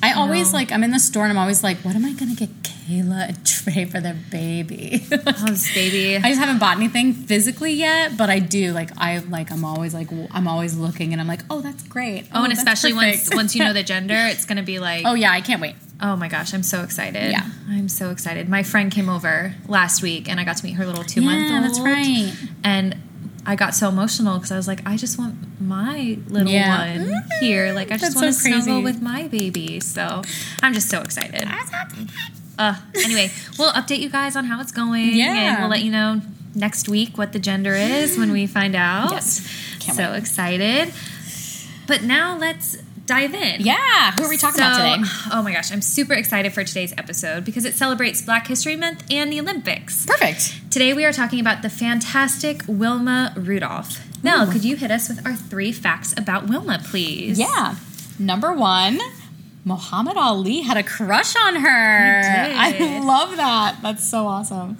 I 0.04 0.12
always 0.12 0.52
know. 0.52 0.58
like 0.58 0.72
I'm 0.72 0.84
in 0.84 0.90
the 0.90 0.98
store 0.98 1.24
and 1.24 1.32
I'm 1.32 1.38
always 1.38 1.62
like, 1.62 1.78
what 1.78 1.94
am 1.96 2.04
I 2.04 2.12
gonna 2.12 2.34
get 2.34 2.50
Kayla 2.62 3.30
a 3.30 3.44
tray 3.44 3.84
for 3.86 4.00
their 4.00 4.16
baby? 4.30 5.06
Oh, 5.26 5.46
this 5.46 5.72
baby. 5.74 6.16
I 6.16 6.28
just 6.28 6.38
haven't 6.38 6.58
bought 6.58 6.76
anything 6.76 7.12
physically 7.12 7.72
yet, 7.72 8.16
but 8.16 8.30
I 8.30 8.38
do. 8.38 8.72
Like 8.72 8.90
I 8.98 9.18
like 9.18 9.50
I'm 9.50 9.64
always 9.64 9.94
like 9.94 10.08
I'm 10.30 10.46
always 10.46 10.76
looking 10.76 11.12
and 11.12 11.20
I'm 11.20 11.26
like, 11.26 11.40
oh, 11.50 11.60
that's 11.60 11.82
great. 11.84 12.28
Oh, 12.32 12.44
and 12.44 12.52
oh, 12.52 12.56
especially 12.56 12.92
once 12.92 13.16
perfect." 13.24 13.34
once 13.34 13.54
you 13.54 13.64
know 13.64 13.72
the 13.80 13.82
gender, 13.82 14.14
it's 14.16 14.44
gonna 14.44 14.62
be 14.62 14.78
like, 14.78 15.04
oh 15.06 15.14
yeah, 15.14 15.32
I 15.32 15.40
can't 15.40 15.60
wait. 15.60 15.76
oh 16.02 16.16
my 16.16 16.28
gosh, 16.28 16.52
I'm 16.54 16.62
so 16.62 16.82
excited. 16.82 17.30
Yeah. 17.30 17.48
I'm 17.68 17.88
so 17.88 18.10
excited. 18.10 18.48
My 18.48 18.62
friend 18.62 18.92
came 18.92 19.08
over 19.08 19.54
last 19.66 20.02
week, 20.02 20.28
and 20.28 20.38
I 20.38 20.44
got 20.44 20.56
to 20.58 20.64
meet 20.64 20.74
her 20.74 20.86
little 20.86 21.04
two 21.04 21.22
month 21.22 21.50
Yeah, 21.50 21.60
that's 21.60 21.80
right. 21.80 22.32
And 22.62 22.96
I 23.46 23.56
got 23.56 23.74
so 23.74 23.88
emotional 23.88 24.36
because 24.36 24.52
I 24.52 24.56
was 24.56 24.68
like, 24.68 24.86
I 24.86 24.96
just 24.96 25.18
want 25.18 25.36
my 25.66 26.18
little 26.28 26.50
Yeah. 26.52 26.96
one 26.98 27.24
here. 27.40 27.72
Like, 27.72 27.88
I 27.90 27.96
just 27.96 28.12
That's 28.12 28.22
want 28.22 28.34
so 28.34 28.50
to 28.50 28.62
snuggle 28.62 28.82
with 28.82 29.02
my 29.02 29.28
baby. 29.28 29.80
So 29.80 30.22
I'm 30.62 30.74
just 30.74 30.88
so 30.88 31.00
excited. 31.00 31.48
Uh, 32.58 32.76
anyway, 32.94 33.30
we'll 33.58 33.72
update 33.72 33.98
you 34.00 34.08
guys 34.08 34.36
on 34.36 34.44
how 34.44 34.60
it's 34.60 34.72
going. 34.72 35.12
Yeah. 35.14 35.34
And 35.54 35.58
we'll 35.60 35.70
let 35.70 35.82
you 35.82 35.90
know 35.90 36.20
next 36.54 36.88
week 36.88 37.18
what 37.18 37.32
the 37.32 37.38
gender 37.40 37.74
is 37.74 38.16
when 38.16 38.30
we 38.32 38.46
find 38.46 38.76
out. 38.76 39.10
Yes. 39.10 39.40
Can't 39.80 39.96
so 39.96 40.12
excited. 40.12 40.92
But 41.86 42.02
now 42.02 42.36
let's 42.38 42.76
dive 43.06 43.34
in. 43.34 43.60
Yeah. 43.60 44.12
Who 44.12 44.24
are 44.24 44.28
we 44.28 44.36
talking 44.38 44.60
about 44.60 44.76
today? 44.96 45.08
Oh 45.32 45.42
my 45.42 45.52
gosh, 45.52 45.72
I'm 45.72 45.82
super 45.82 46.14
excited 46.14 46.52
for 46.54 46.64
today's 46.64 46.94
episode 46.96 47.44
because 47.44 47.64
it 47.64 47.74
celebrates 47.74 48.22
Black 48.22 48.46
History 48.46 48.76
Month 48.76 49.04
and 49.10 49.32
the 49.32 49.40
Olympics. 49.40 50.06
Perfect. 50.06 50.70
Today 50.70 50.94
we 50.94 51.04
are 51.04 51.12
talking 51.12 51.40
about 51.40 51.62
the 51.62 51.68
fantastic 51.70 52.62
Wilma 52.66 53.34
Rudolph. 53.36 53.98
Mel, 54.24 54.50
could 54.50 54.64
you 54.64 54.76
hit 54.76 54.90
us 54.90 55.08
with 55.08 55.24
our 55.26 55.36
three 55.36 55.70
facts 55.70 56.14
about 56.16 56.48
Wilma, 56.48 56.80
please? 56.82 57.38
Yeah. 57.38 57.76
Number 58.18 58.52
one, 58.52 58.98
Muhammad 59.64 60.16
Ali 60.16 60.62
had 60.62 60.76
a 60.76 60.82
crush 60.82 61.36
on 61.36 61.56
her. 61.56 62.22
I 62.56 63.00
love 63.04 63.36
that. 63.36 63.76
That's 63.82 64.08
so 64.08 64.26
awesome. 64.26 64.78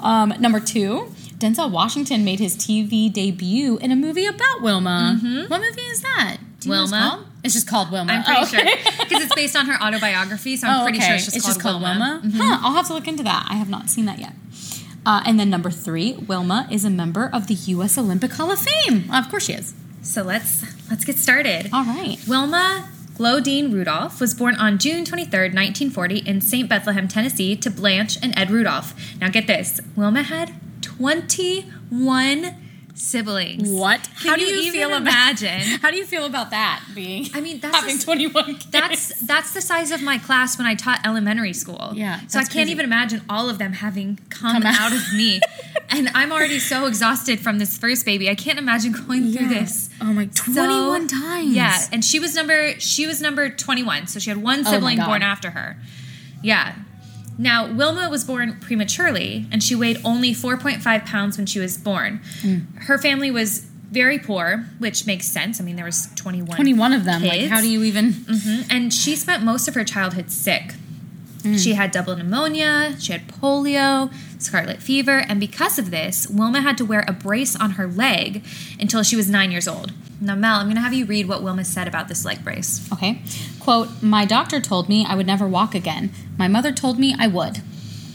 Um, 0.00 0.32
number 0.40 0.58
two, 0.60 1.12
Denzel 1.38 1.70
Washington 1.70 2.24
made 2.24 2.38
his 2.40 2.56
TV 2.56 3.12
debut 3.12 3.78
in 3.78 3.92
a 3.92 3.96
movie 3.96 4.26
about 4.26 4.62
Wilma. 4.62 5.18
What 5.48 5.60
movie 5.60 5.82
is 5.82 6.00
that? 6.02 6.38
Do 6.60 6.68
you 6.70 6.74
know 6.74 6.80
what 6.80 6.84
it's 6.84 6.92
Mm-hmm. 6.92 7.00
Wilma. 7.00 7.10
called? 7.16 7.24
It's 7.44 7.54
just 7.54 7.68
called 7.68 7.92
Wilma. 7.92 8.12
I'm 8.12 8.24
pretty 8.24 8.40
Oh, 8.40 8.44
sure 8.46 8.64
because 9.04 9.22
it's 9.22 9.34
based 9.34 9.54
on 9.56 9.66
her 9.66 9.80
autobiography, 9.82 10.56
so 10.56 10.66
I'm 10.66 10.80
Oh, 10.80 10.84
pretty 10.84 10.98
okay. 10.98 11.06
sure 11.06 11.14
it's 11.16 11.46
just 11.46 11.60
called 11.60 11.82
Wilma. 11.82 12.20
Mm-hmm. 12.24 12.38
Huh, 12.38 12.58
I'll 12.62 12.74
have 12.74 12.86
to 12.88 12.94
look 12.94 13.06
into 13.06 13.22
that. 13.22 13.46
I 13.48 13.54
have 13.54 13.68
not 13.68 13.90
seen 13.90 14.06
that 14.06 14.18
yet. 14.18 14.32
Uh, 15.08 15.22
and 15.24 15.40
then 15.40 15.48
number 15.48 15.70
three, 15.70 16.12
Wilma 16.28 16.68
is 16.70 16.84
a 16.84 16.90
member 16.90 17.30
of 17.32 17.46
the 17.46 17.54
U.S. 17.54 17.96
Olympic 17.96 18.30
Hall 18.32 18.52
of 18.52 18.58
Fame. 18.58 19.10
Of 19.10 19.30
course 19.30 19.46
she 19.46 19.54
is. 19.54 19.74
So 20.02 20.22
let's 20.22 20.62
let's 20.90 21.02
get 21.02 21.16
started. 21.16 21.70
All 21.72 21.84
right. 21.84 22.18
Wilma 22.28 22.90
Glodean 23.16 23.72
Rudolph 23.72 24.20
was 24.20 24.34
born 24.34 24.54
on 24.56 24.76
June 24.76 25.04
23rd, 25.04 25.54
1940, 25.54 26.18
in 26.18 26.42
St. 26.42 26.68
Bethlehem, 26.68 27.08
Tennessee, 27.08 27.56
to 27.56 27.70
Blanche 27.70 28.18
and 28.22 28.38
Ed 28.38 28.50
Rudolph. 28.50 28.94
Now, 29.18 29.30
get 29.30 29.46
this 29.46 29.80
Wilma 29.96 30.24
had 30.24 30.52
21 30.82 32.54
siblings. 32.98 33.68
What? 33.70 34.08
Can 34.20 34.30
How 34.30 34.36
do 34.36 34.42
you 34.42 34.48
you, 34.56 34.60
even 34.62 34.72
feel 34.72 34.88
about- 34.88 35.00
imagine? 35.02 35.60
How 35.82 35.90
do 35.90 35.96
you 35.96 36.04
feel 36.06 36.24
about 36.24 36.50
that 36.50 36.82
being? 36.94 37.26
I 37.34 37.40
mean, 37.40 37.60
that's 37.60 37.76
having 37.76 37.98
twenty 37.98 38.26
one 38.26 38.54
kids. 38.56 38.66
That's 38.70 39.08
that's 39.20 39.52
the 39.54 39.60
size 39.60 39.90
of 39.90 40.02
my 40.02 40.18
class 40.18 40.58
when 40.58 40.66
I 40.66 40.74
taught 40.74 41.06
elementary 41.06 41.52
school. 41.52 41.92
Yeah, 41.94 42.20
So 42.28 42.38
I 42.38 42.42
can't 42.42 42.52
crazy. 42.52 42.70
even 42.72 42.84
imagine 42.84 43.22
all 43.28 43.48
of 43.48 43.58
them 43.58 43.72
having 43.74 44.18
come, 44.30 44.62
Come 44.62 44.66
out. 44.66 44.80
out. 44.80 44.92
of 44.92 45.14
me. 45.14 45.40
and 45.90 46.08
I'm 46.14 46.32
already 46.32 46.58
so 46.58 46.86
exhausted 46.86 47.40
from 47.40 47.58
this 47.58 47.78
first 47.78 48.04
baby. 48.04 48.28
I 48.28 48.34
can't 48.34 48.58
imagine 48.58 48.92
going 48.92 49.32
through 49.32 49.48
this. 49.48 49.88
Oh 50.00 50.12
my, 50.12 50.28
So- 50.32 50.52
21 50.52 51.08
times. 51.08 51.54
Yeah, 51.54 51.78
and 51.92 52.04
she 52.04 52.18
was 52.18 52.34
number 52.34 52.78
she 52.80 53.06
was 53.06 53.20
number 53.20 53.48
21, 53.50 54.06
so 54.08 54.18
she 54.18 54.30
had 54.30 54.42
one 54.42 54.60
oh 54.66 54.70
sibling 54.70 54.98
God. 54.98 55.06
born 55.06 55.22
after 55.22 55.50
her. 55.50 55.76
Yeah. 56.42 56.74
Now, 57.38 57.72
Wilma 57.72 58.10
was 58.10 58.24
born 58.24 58.58
prematurely 58.60 59.46
and 59.52 59.62
she 59.62 59.74
weighed 59.76 60.00
only 60.04 60.32
4.5 60.34 61.06
pounds 61.06 61.36
when 61.36 61.46
she 61.46 61.60
was 61.60 61.78
born. 61.78 62.20
Mm. 62.42 62.82
Her 62.82 62.98
family 62.98 63.30
was 63.30 63.60
very 63.90 64.18
poor, 64.18 64.66
which 64.78 65.06
makes 65.06 65.26
sense. 65.28 65.60
I 65.60 65.64
mean, 65.64 65.76
there 65.76 65.84
was 65.84 66.08
21 66.16 66.56
21 66.56 66.92
of 66.92 67.04
them. 67.04 67.22
Like, 67.22 67.48
how 67.48 67.60
do 67.60 67.68
you 67.70 67.84
even? 67.84 68.12
Mhm. 68.12 68.66
And 68.70 68.92
she 68.92 69.16
spent 69.16 69.42
most 69.44 69.68
of 69.68 69.74
her 69.74 69.84
childhood 69.84 70.30
sick. 70.30 70.74
Mm. 71.42 71.62
She 71.62 71.74
had 71.74 71.92
double 71.92 72.16
pneumonia, 72.16 72.96
she 72.98 73.12
had 73.12 73.28
polio, 73.28 74.12
scarlet 74.38 74.82
fever, 74.82 75.18
and 75.28 75.38
because 75.38 75.78
of 75.78 75.90
this, 75.90 76.26
Wilma 76.28 76.60
had 76.60 76.76
to 76.78 76.84
wear 76.84 77.04
a 77.06 77.12
brace 77.12 77.54
on 77.54 77.72
her 77.72 77.86
leg 77.86 78.44
until 78.80 79.02
she 79.02 79.16
was 79.16 79.30
nine 79.30 79.50
years 79.52 79.68
old. 79.68 79.92
Now, 80.20 80.34
Mel, 80.34 80.56
I'm 80.56 80.66
going 80.66 80.74
to 80.74 80.82
have 80.82 80.92
you 80.92 81.04
read 81.06 81.28
what 81.28 81.42
Wilma 81.44 81.64
said 81.64 81.86
about 81.86 82.08
this 82.08 82.24
leg 82.24 82.42
brace. 82.42 82.88
Okay. 82.92 83.22
Quote: 83.60 84.02
My 84.02 84.24
doctor 84.24 84.60
told 84.60 84.88
me 84.88 85.06
I 85.08 85.14
would 85.14 85.26
never 85.28 85.46
walk 85.46 85.74
again. 85.76 86.10
My 86.38 86.48
mother 86.48 86.72
told 86.72 86.98
me 86.98 87.14
I 87.18 87.26
would. 87.26 87.60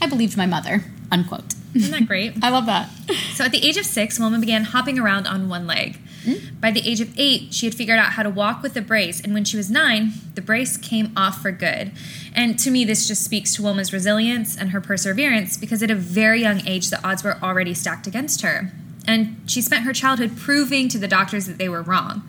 I 0.02 0.08
believed 0.08 0.38
my 0.38 0.46
mother. 0.46 0.86
Unquote. 1.12 1.54
Isn't 1.76 1.92
that 1.92 2.08
great? 2.08 2.36
I 2.42 2.50
love 2.50 2.66
that. 2.68 2.90
So, 3.34 3.44
at 3.44 3.52
the 3.52 3.66
age 3.66 3.78
of 3.78 3.86
six, 3.86 4.20
Wilma 4.20 4.40
began 4.40 4.64
hopping 4.64 4.98
around 4.98 5.28
on 5.28 5.50
one 5.50 5.68
leg. 5.68 5.98
Hmm? 6.24 6.56
By 6.60 6.72
the 6.72 6.88
age 6.88 7.02
of 7.02 7.14
eight, 7.20 7.54
she 7.54 7.66
had 7.66 7.76
figured 7.76 8.00
out 8.00 8.14
how 8.14 8.24
to 8.24 8.30
walk 8.30 8.64
with 8.64 8.74
the 8.74 8.82
brace, 8.82 9.20
and 9.20 9.34
when 9.34 9.44
she 9.44 9.58
was 9.58 9.70
nine, 9.70 10.14
the 10.36 10.42
brace 10.42 10.78
came 10.78 11.12
off 11.18 11.42
for 11.42 11.52
good. 11.52 11.92
And 12.34 12.58
to 12.60 12.72
me, 12.72 12.86
this 12.86 13.08
just 13.08 13.26
speaks 13.26 13.56
to 13.56 13.62
Wilma's 13.64 13.92
resilience 13.92 14.58
and 14.58 14.70
her 14.70 14.80
perseverance 14.80 15.58
because 15.58 15.84
at 15.84 15.92
a 15.92 15.96
very 15.96 16.42
young 16.42 16.66
age, 16.66 16.90
the 16.90 17.06
odds 17.06 17.24
were 17.24 17.38
already 17.44 17.74
stacked 17.74 18.08
against 18.08 18.42
her. 18.42 18.72
And 19.06 19.42
she 19.46 19.62
spent 19.62 19.84
her 19.84 19.94
childhood 19.94 20.38
proving 20.38 20.88
to 20.90 20.98
the 20.98 21.08
doctors 21.08 21.46
that 21.48 21.58
they 21.58 21.68
were 21.68 21.82
wrong. 21.82 22.24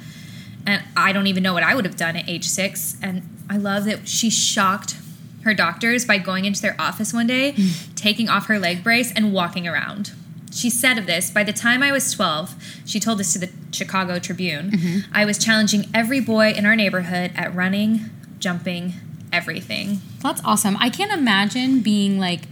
And 0.66 0.82
I 0.96 1.12
don't 1.12 1.28
even 1.28 1.42
know 1.42 1.52
what 1.52 1.62
I 1.62 1.74
would 1.74 1.84
have 1.84 1.96
done 1.96 2.16
at 2.16 2.28
age 2.28 2.46
six. 2.48 2.96
And 3.00 3.22
I 3.48 3.58
love 3.58 3.84
that 3.84 4.08
she 4.08 4.28
shocked 4.28 4.96
her 5.44 5.54
doctors 5.54 6.04
by 6.04 6.18
going 6.18 6.44
into 6.44 6.60
their 6.60 6.76
office 6.78 7.12
one 7.12 7.26
day, 7.26 7.52
hmm. 7.52 7.94
taking 7.94 8.28
off 8.28 8.46
her 8.46 8.58
leg 8.58 8.82
brace, 8.82 9.12
and 9.12 9.32
walking 9.32 9.68
around. 9.68 10.12
She 10.52 10.70
said 10.70 10.98
of 10.98 11.06
this, 11.06 11.30
by 11.30 11.42
the 11.42 11.52
time 11.52 11.82
I 11.82 11.90
was 11.90 12.12
12, 12.12 12.54
she 12.86 13.00
told 13.00 13.18
this 13.18 13.32
to 13.32 13.38
the 13.40 13.50
Chicago 13.72 14.20
Tribune, 14.20 14.70
mm-hmm. 14.70 15.12
I 15.12 15.24
was 15.24 15.36
challenging 15.36 15.86
every 15.92 16.20
boy 16.20 16.52
in 16.52 16.64
our 16.64 16.76
neighborhood 16.76 17.32
at 17.34 17.52
running, 17.54 18.02
jumping, 18.38 18.94
everything. 19.32 20.00
That's 20.20 20.40
awesome. 20.44 20.76
I 20.78 20.90
can't 20.90 21.12
imagine 21.12 21.80
being 21.80 22.20
like 22.20 22.42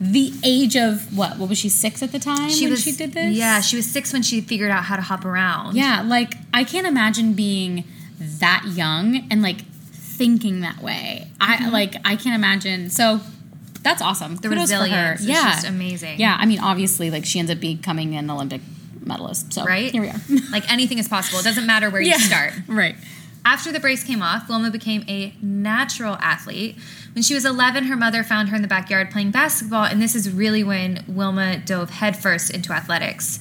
the 0.00 0.32
age 0.44 0.76
of 0.76 1.16
what? 1.16 1.38
What 1.38 1.48
was 1.48 1.58
she 1.58 1.68
six 1.68 2.02
at 2.04 2.12
the 2.12 2.20
time 2.20 2.42
when 2.42 2.76
she 2.76 2.92
did 2.92 3.12
this? 3.12 3.36
Yeah, 3.36 3.60
she 3.60 3.74
was 3.74 3.90
six 3.90 4.12
when 4.12 4.22
she 4.22 4.40
figured 4.40 4.70
out 4.70 4.84
how 4.84 4.94
to 4.94 5.02
hop 5.02 5.24
around. 5.24 5.76
Yeah, 5.76 6.02
like 6.02 6.34
I 6.54 6.62
can't 6.62 6.86
imagine 6.86 7.32
being 7.32 7.82
that 8.20 8.64
young 8.66 9.26
and 9.30 9.42
like 9.42 9.62
thinking 10.18 10.60
that 10.60 10.82
way. 10.82 11.28
I 11.40 11.56
mm-hmm. 11.56 11.72
like 11.72 11.94
I 12.04 12.16
can't 12.16 12.34
imagine. 12.34 12.90
So 12.90 13.20
that's 13.82 14.02
awesome. 14.02 14.36
The 14.36 14.48
Kudos 14.48 14.70
for 14.70 14.86
her. 14.88 15.14
is 15.14 15.24
yeah, 15.24 15.52
just 15.52 15.66
amazing. 15.66 16.20
Yeah, 16.20 16.36
I 16.38 16.44
mean, 16.44 16.58
obviously, 16.60 17.10
like 17.10 17.24
she 17.24 17.38
ends 17.38 17.50
up 17.50 17.60
becoming 17.60 18.16
an 18.16 18.28
Olympic 18.30 18.60
medalist. 19.00 19.52
So 19.52 19.64
Right? 19.64 19.90
here 19.90 20.02
we 20.02 20.08
are. 20.08 20.20
Like 20.50 20.70
anything 20.70 20.98
is 20.98 21.08
possible. 21.08 21.38
It 21.38 21.44
doesn't 21.44 21.66
matter 21.66 21.88
where 21.88 22.02
you 22.02 22.18
start. 22.18 22.52
Right. 22.68 22.96
After 23.44 23.72
the 23.72 23.80
brace 23.80 24.04
came 24.04 24.20
off, 24.20 24.48
Wilma 24.48 24.70
became 24.70 25.04
a 25.08 25.32
natural 25.40 26.16
athlete. 26.16 26.76
When 27.14 27.22
she 27.22 27.32
was 27.32 27.46
11, 27.46 27.84
her 27.84 27.96
mother 27.96 28.22
found 28.22 28.50
her 28.50 28.56
in 28.56 28.62
the 28.62 28.68
backyard 28.68 29.10
playing 29.10 29.30
basketball, 29.30 29.84
and 29.84 30.02
this 30.02 30.14
is 30.14 30.30
really 30.30 30.62
when 30.62 31.02
Wilma 31.08 31.56
dove 31.58 31.88
headfirst 31.88 32.50
into 32.50 32.72
athletics. 32.72 33.38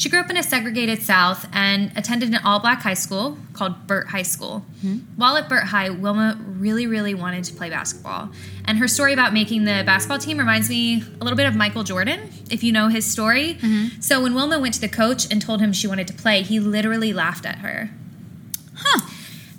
She 0.00 0.08
grew 0.08 0.18
up 0.18 0.30
in 0.30 0.38
a 0.38 0.42
segregated 0.42 1.02
South 1.02 1.46
and 1.52 1.92
attended 1.94 2.30
an 2.30 2.36
all 2.42 2.58
black 2.58 2.80
high 2.80 2.94
school 2.94 3.36
called 3.52 3.86
Burt 3.86 4.06
High 4.06 4.22
School. 4.22 4.60
Hmm. 4.80 5.00
While 5.16 5.36
at 5.36 5.46
Burt 5.46 5.64
High, 5.64 5.90
Wilma 5.90 6.40
really, 6.42 6.86
really 6.86 7.12
wanted 7.12 7.44
to 7.44 7.52
play 7.52 7.68
basketball. 7.68 8.30
And 8.64 8.78
her 8.78 8.88
story 8.88 9.12
about 9.12 9.34
making 9.34 9.66
the 9.66 9.82
basketball 9.84 10.16
team 10.16 10.38
reminds 10.38 10.70
me 10.70 11.02
a 11.02 11.22
little 11.22 11.36
bit 11.36 11.46
of 11.46 11.54
Michael 11.54 11.84
Jordan, 11.84 12.30
if 12.50 12.64
you 12.64 12.72
know 12.72 12.88
his 12.88 13.04
story. 13.04 13.58
Mm-hmm. 13.60 14.00
So 14.00 14.22
when 14.22 14.32
Wilma 14.32 14.58
went 14.58 14.72
to 14.72 14.80
the 14.80 14.88
coach 14.88 15.30
and 15.30 15.42
told 15.42 15.60
him 15.60 15.70
she 15.70 15.86
wanted 15.86 16.08
to 16.08 16.14
play, 16.14 16.44
he 16.44 16.60
literally 16.60 17.12
laughed 17.12 17.44
at 17.44 17.58
her. 17.58 17.90
Huh. 18.76 19.06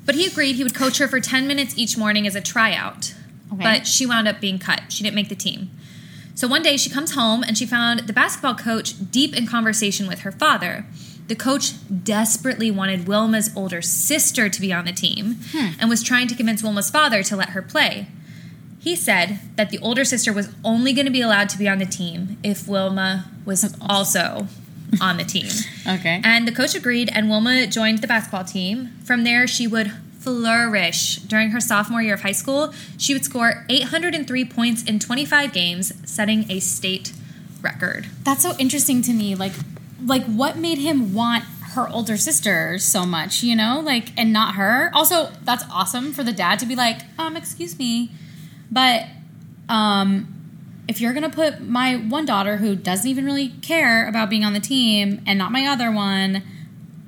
But 0.08 0.16
he 0.16 0.26
agreed 0.26 0.56
he 0.56 0.64
would 0.64 0.74
coach 0.74 0.98
her 0.98 1.08
for 1.08 1.20
10 1.20 1.46
minutes 1.46 1.78
each 1.78 2.00
morning 2.00 2.26
as 2.26 2.36
a 2.36 2.42
tryout. 2.42 3.14
Okay. 3.54 3.62
But 3.62 3.86
she 3.86 4.08
wound 4.08 4.28
up 4.28 4.42
being 4.42 4.58
cut. 4.58 4.86
She 4.90 5.04
didn't 5.04 5.16
make 5.16 5.30
the 5.30 5.36
team. 5.36 5.70
So 6.36 6.48
one 6.48 6.64
day 6.64 6.78
she 6.78 6.90
comes 6.90 7.14
home 7.14 7.44
and 7.44 7.58
she 7.58 7.66
found 7.66 8.02
the 8.02 8.14
basketball 8.14 8.56
coach 8.56 8.94
deep 9.12 9.36
in 9.36 9.48
conversation 9.48 10.08
with 10.08 10.20
her 10.20 10.32
father. 10.32 10.86
The 11.28 11.36
coach 11.36 11.74
desperately 12.04 12.72
wanted 12.72 13.08
Wilma's 13.08 13.56
older 13.56 13.82
sister 13.82 14.50
to 14.50 14.62
be 14.62 14.74
on 14.74 14.86
the 14.86 14.92
team 14.92 15.38
hmm. 15.52 15.80
and 15.80 15.90
was 15.90 16.04
trying 16.04 16.28
to 16.28 16.36
convince 16.36 16.62
Wilma's 16.62 16.90
father 16.90 17.24
to 17.24 17.36
let 17.36 17.50
her 17.50 17.62
play. 17.62 18.08
He 18.80 18.96
said 18.96 19.40
that 19.58 19.70
the 19.70 19.78
older 19.80 20.04
sister 20.04 20.34
was 20.34 20.50
only 20.64 20.92
going 20.92 21.06
to 21.06 21.12
be 21.12 21.22
allowed 21.22 21.50
to 21.50 21.58
be 21.58 21.70
on 21.70 21.78
the 21.78 21.86
team 21.86 22.38
if 22.44 22.68
Wilma 22.68 23.30
was 23.46 23.76
also 23.80 24.48
on 25.00 25.18
the 25.18 25.24
team. 25.24 25.48
Okay. 25.88 26.22
And 26.24 26.48
the 26.48 26.52
coach 26.52 26.76
agreed, 26.76 27.10
and 27.12 27.28
Wilma 27.28 27.66
joined 27.66 28.00
the 28.00 28.08
basketball 28.08 28.44
team. 28.44 28.94
From 29.04 29.24
there, 29.24 29.48
she 29.48 29.66
would 29.66 29.92
flourish. 30.22 31.18
During 31.18 31.50
her 31.52 31.60
sophomore 31.60 32.02
year 32.02 32.14
of 32.14 32.22
high 32.22 32.32
school, 32.32 32.74
she 32.98 33.14
would 33.14 33.26
score 33.26 33.66
803 33.70 34.46
points 34.46 34.84
in 34.84 35.00
25 35.00 35.52
games, 35.52 35.94
setting 36.10 36.50
a 36.50 36.60
state 36.60 37.14
record. 37.62 38.08
That's 38.24 38.44
so 38.44 38.54
interesting 38.58 39.02
to 39.04 39.14
me. 39.14 39.36
Like, 39.36 39.54
like 40.06 40.24
what 40.26 40.58
made 40.58 40.78
him 40.78 41.14
want 41.14 41.44
her 41.74 41.88
older 41.90 42.18
sister 42.18 42.78
so 42.78 43.06
much? 43.06 43.44
You 43.44 43.56
know, 43.56 43.82
like, 43.84 44.12
and 44.18 44.32
not 44.32 44.56
her. 44.56 44.92
Also, 44.94 45.32
that's 45.44 45.64
awesome 45.72 46.14
for 46.14 46.24
the 46.24 46.34
dad 46.34 46.60
to 46.60 46.66
be 46.66 46.76
like, 46.76 47.02
um, 47.18 47.36
excuse 47.36 47.78
me, 47.78 48.12
but 48.70 49.06
um, 49.70 50.28
if 50.88 51.02
you're 51.02 51.14
gonna 51.14 51.30
put 51.30 51.62
my 51.62 51.96
one 51.96 52.26
daughter 52.26 52.58
who 52.58 52.76
doesn't 52.76 53.08
even 53.08 53.26
really 53.26 53.50
care 53.62 54.08
about 54.08 54.30
being 54.30 54.44
on 54.44 54.54
the 54.54 54.60
team 54.60 55.22
and 55.26 55.40
not 55.40 55.52
my 55.52 55.66
other 55.66 55.92
one, 55.92 56.44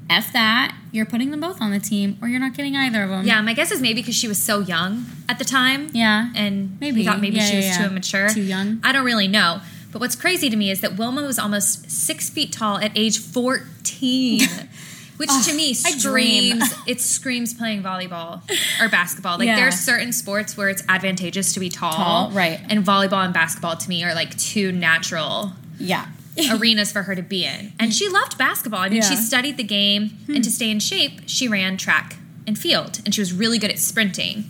f 0.10 0.32
that. 0.34 0.76
You're 0.92 1.06
putting 1.06 1.32
them 1.32 1.40
both 1.40 1.62
on 1.62 1.72
the 1.72 1.80
team, 1.80 2.18
or 2.22 2.28
you're 2.28 2.40
not 2.40 2.54
getting 2.54 2.76
either 2.76 3.04
of 3.04 3.10
them. 3.10 3.26
Yeah, 3.26 3.42
my 3.42 3.54
guess 3.54 3.72
is 3.72 3.82
maybe 3.82 4.02
because 4.02 4.16
she 4.16 4.28
was 4.28 4.42
so 4.42 4.60
young 4.60 5.06
at 5.28 5.40
the 5.40 5.46
time. 5.46 5.90
Yeah. 5.94 6.30
And 6.36 6.78
Maybe. 6.80 7.02
he 7.02 7.06
thought 7.08 7.20
maybe 7.20 7.38
Yeah, 7.38 7.46
she 7.46 7.56
was 7.56 7.66
yeah, 7.66 7.78
too 7.78 7.84
yeah. 7.84 7.90
immature. 7.90 8.30
Too 8.30 8.42
young. 8.42 8.80
I 8.84 8.92
don't 8.92 9.06
really 9.06 9.28
know. 9.28 9.62
But 9.92 10.00
what's 10.02 10.16
crazy 10.16 10.50
to 10.50 10.56
me 10.56 10.70
is 10.72 10.82
that 10.82 10.98
Wilma 10.98 11.22
was 11.24 11.40
almost 11.40 11.90
six 11.90 12.30
feet 12.30 12.52
tall 12.52 12.78
at 12.78 12.92
age 12.96 13.20
14. 13.20 14.42
Which 15.18 15.30
to 15.30 15.52
oh, 15.52 15.56
me 15.56 15.74
screams 15.76 16.74
it 16.88 17.00
screams 17.00 17.54
playing 17.54 17.84
volleyball 17.84 18.42
or 18.82 18.90
basketball. 18.90 19.38
Like 19.38 19.48
there 19.48 19.68
are 19.68 19.72
certain 19.72 20.12
sports 20.12 20.58
where 20.58 20.70
it's 20.70 20.84
advantageous 20.90 21.54
to 21.54 21.60
be 21.60 21.70
tall. 21.70 21.94
Tall, 21.94 22.32
right. 22.32 22.60
And 22.68 22.84
volleyball 22.84 23.24
and 23.24 23.34
basketball 23.34 23.78
to 23.78 23.90
me 23.90 24.04
are 24.04 24.16
like 24.16 24.36
two 24.38 24.72
natural 24.72 25.52
Yeah. 25.80 26.08
arenas 26.52 26.92
for 26.92 27.04
her 27.04 27.16
to 27.16 27.22
be 27.22 27.46
in. 27.46 27.74
And 27.80 27.94
she 27.94 28.08
loved 28.10 28.38
basketball. 28.38 28.82
I 28.82 28.90
mean, 28.90 29.02
she 29.02 29.10
Yeah. 29.14 29.20
Hmm. 29.20 29.24
studied 29.24 29.58
the 29.58 29.64
game, 29.64 30.18
and 30.28 30.44
to 30.44 30.50
stay 30.52 30.70
in 30.70 30.80
shape, 30.80 31.22
she 31.26 31.48
ran 31.48 31.78
track 31.78 32.18
and 32.48 32.58
field, 32.58 33.02
and 33.06 33.14
she 33.14 33.22
was 33.22 33.32
really 33.34 33.58
good 33.58 33.72
at 33.72 33.80
sprinting. 33.80 34.50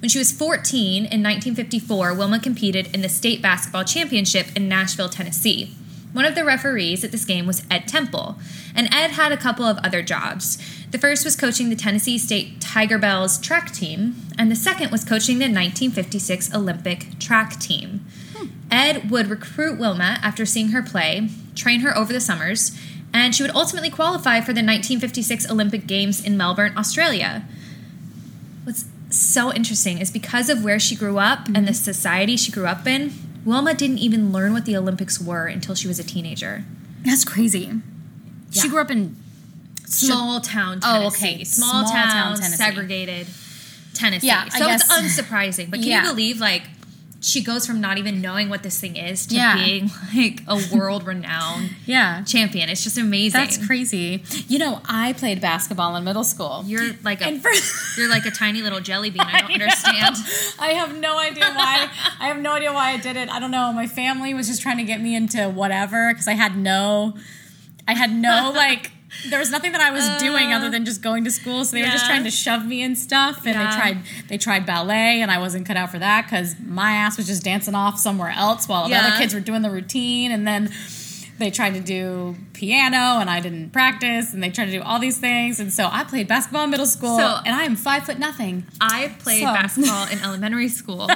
When 0.00 0.08
she 0.08 0.18
was 0.18 0.32
14 0.32 1.04
in 1.04 1.22
1954, 1.22 2.14
Wilma 2.14 2.40
competed 2.40 2.88
in 2.94 3.02
the 3.02 3.08
state 3.08 3.42
basketball 3.42 3.84
championship 3.84 4.46
in 4.56 4.68
Nashville, 4.68 5.10
Tennessee. 5.10 5.74
One 6.12 6.24
of 6.24 6.34
the 6.34 6.44
referees 6.44 7.04
at 7.04 7.12
this 7.12 7.24
game 7.24 7.46
was 7.46 7.62
Ed 7.70 7.86
Temple, 7.86 8.36
and 8.74 8.92
Ed 8.92 9.12
had 9.12 9.30
a 9.30 9.36
couple 9.36 9.64
of 9.64 9.78
other 9.78 10.02
jobs. 10.02 10.58
The 10.90 10.98
first 10.98 11.24
was 11.24 11.36
coaching 11.36 11.68
the 11.68 11.76
Tennessee 11.76 12.18
State 12.18 12.58
Tigerbelles 12.60 13.40
track 13.40 13.70
team, 13.72 14.16
and 14.36 14.50
the 14.50 14.56
second 14.56 14.90
was 14.90 15.04
coaching 15.04 15.38
the 15.38 15.44
1956 15.44 16.52
Olympic 16.54 17.18
track 17.20 17.60
team. 17.60 17.99
Ed 18.70 19.10
would 19.10 19.28
recruit 19.28 19.78
Wilma 19.78 20.18
after 20.22 20.46
seeing 20.46 20.68
her 20.68 20.82
play, 20.82 21.28
train 21.54 21.80
her 21.80 21.96
over 21.96 22.12
the 22.12 22.20
summers, 22.20 22.78
and 23.12 23.34
she 23.34 23.42
would 23.42 23.54
ultimately 23.54 23.90
qualify 23.90 24.40
for 24.40 24.52
the 24.52 24.62
1956 24.62 25.50
Olympic 25.50 25.86
Games 25.86 26.24
in 26.24 26.36
Melbourne, 26.36 26.72
Australia. 26.76 27.44
What's 28.64 28.84
so 29.10 29.52
interesting 29.52 29.98
is 29.98 30.10
because 30.10 30.48
of 30.48 30.62
where 30.62 30.78
she 30.78 30.94
grew 30.94 31.18
up 31.18 31.46
and 31.46 31.56
the 31.56 31.72
mm-hmm. 31.72 31.72
society 31.72 32.36
she 32.36 32.52
grew 32.52 32.66
up 32.66 32.86
in, 32.86 33.12
Wilma 33.44 33.74
didn't 33.74 33.98
even 33.98 34.32
learn 34.32 34.52
what 34.52 34.64
the 34.64 34.76
Olympics 34.76 35.20
were 35.20 35.46
until 35.46 35.74
she 35.74 35.88
was 35.88 35.98
a 35.98 36.04
teenager. 36.04 36.64
That's 37.04 37.24
crazy. 37.24 37.80
She 38.50 38.68
grew 38.68 38.80
up 38.80 38.90
in 38.90 39.16
Small 39.90 40.40
town 40.40 40.80
Tennessee. 40.80 41.04
Oh, 41.04 41.06
okay. 41.08 41.44
Small, 41.44 41.68
Small 41.68 41.92
town, 41.92 42.12
town 42.12 42.36
Tennessee. 42.36 42.56
segregated 42.56 43.26
Tennessee. 43.92 44.28
Yeah, 44.28 44.48
so 44.48 44.68
it's 44.70 44.84
unsurprising. 44.84 45.68
But 45.70 45.80
can 45.80 45.88
Yeah. 45.88 46.02
you 46.02 46.10
believe, 46.10 46.40
like, 46.40 46.62
she 47.22 47.42
goes 47.42 47.66
from 47.66 47.80
not 47.82 47.98
even 47.98 48.20
knowing 48.22 48.48
what 48.48 48.62
this 48.62 48.80
thing 48.80 48.96
is 48.96 49.26
to 49.26 49.34
Yeah. 49.34 49.54
being, 49.56 49.90
like, 50.16 50.40
a 50.48 50.58
world 50.74 51.06
renowned 51.06 51.70
yeah. 51.84 52.22
champion? 52.24 52.68
It's 52.70 52.82
just 52.82 52.96
amazing. 52.96 53.38
That's 53.38 53.64
crazy. 53.66 54.22
You 54.48 54.58
know, 54.58 54.80
I 54.86 55.12
played 55.12 55.40
basketball 55.40 55.94
in 55.96 56.04
middle 56.04 56.24
school. 56.24 56.64
You're 56.66 56.92
like 57.04 57.20
a 57.20 57.38
for- 57.38 57.50
you're 58.00 58.08
like 58.08 58.24
a 58.24 58.30
tiny 58.30 58.62
little 58.62 58.80
jelly 58.80 59.10
bean. 59.10 59.20
I 59.22 59.40
don't 59.42 59.52
understand. 59.60 60.16
I 60.58 60.68
have 60.68 60.98
no 60.98 61.18
idea 61.18 61.44
why. 61.54 61.88
I 62.18 62.28
have 62.28 62.38
no 62.40 62.52
idea 62.52 62.72
why 62.72 62.92
I 62.92 62.96
did 62.96 63.16
it. 63.16 63.28
I 63.28 63.38
don't 63.38 63.50
know. 63.50 63.72
My 63.72 63.86
family 63.86 64.32
was 64.32 64.46
just 64.48 64.62
trying 64.62 64.78
to 64.78 64.84
get 64.84 65.00
me 65.00 65.14
into 65.14 65.48
whatever 65.50 66.12
because 66.12 66.26
I 66.26 66.32
had 66.34 66.56
no, 66.56 67.14
I 67.86 67.94
had 67.94 68.10
no 68.12 68.52
like. 68.54 68.92
There 69.28 69.38
was 69.38 69.50
nothing 69.50 69.72
that 69.72 69.80
I 69.80 69.90
was 69.90 70.06
doing 70.20 70.52
other 70.52 70.70
than 70.70 70.84
just 70.84 71.02
going 71.02 71.24
to 71.24 71.30
school. 71.30 71.64
So 71.64 71.72
they 71.76 71.82
were 71.82 71.88
just 71.88 72.04
Uh. 72.04 72.08
trying 72.08 72.24
to 72.24 72.30
shove 72.30 72.64
me 72.64 72.82
in 72.82 72.94
stuff, 72.96 73.38
and 73.44 73.54
Yeah. 73.54 73.70
they 73.70 73.76
tried. 73.76 73.98
They 74.28 74.38
tried 74.38 74.66
ballet, 74.66 75.20
and 75.20 75.30
I 75.30 75.38
wasn't 75.38 75.66
cut 75.66 75.76
out 75.76 75.90
for 75.90 75.98
that 75.98 76.26
because 76.26 76.54
my 76.64 76.92
ass 76.92 77.16
was 77.16 77.26
just 77.26 77.42
dancing 77.42 77.74
off 77.74 77.98
somewhere 77.98 78.30
else 78.30 78.68
while 78.68 78.88
the 78.88 78.94
other 78.94 79.16
kids 79.18 79.34
were 79.34 79.40
doing 79.40 79.62
the 79.62 79.70
routine. 79.70 80.30
And 80.32 80.46
then 80.46 80.70
they 81.40 81.50
tried 81.50 81.74
to 81.74 81.80
do 81.80 82.36
piano, 82.52 83.18
and 83.20 83.28
I 83.28 83.40
didn't 83.40 83.70
practice. 83.70 84.32
And 84.32 84.42
they 84.42 84.50
tried 84.50 84.66
to 84.66 84.70
do 84.72 84.82
all 84.82 84.98
these 85.00 85.18
things, 85.18 85.58
and 85.58 85.72
so 85.72 85.88
I 85.90 86.04
played 86.04 86.28
basketball 86.28 86.64
in 86.64 86.70
middle 86.70 86.86
school, 86.86 87.18
So- 87.18 87.38
and 87.44 87.54
I 87.54 87.64
am 87.64 87.74
five 87.74 88.04
foot 88.06 88.18
nothing. 88.18 88.64
I 88.80 89.12
played 89.18 89.40
So- 89.40 89.46
basketball 89.52 90.06
in 90.08 90.20
elementary 90.22 90.68
school, 90.68 91.10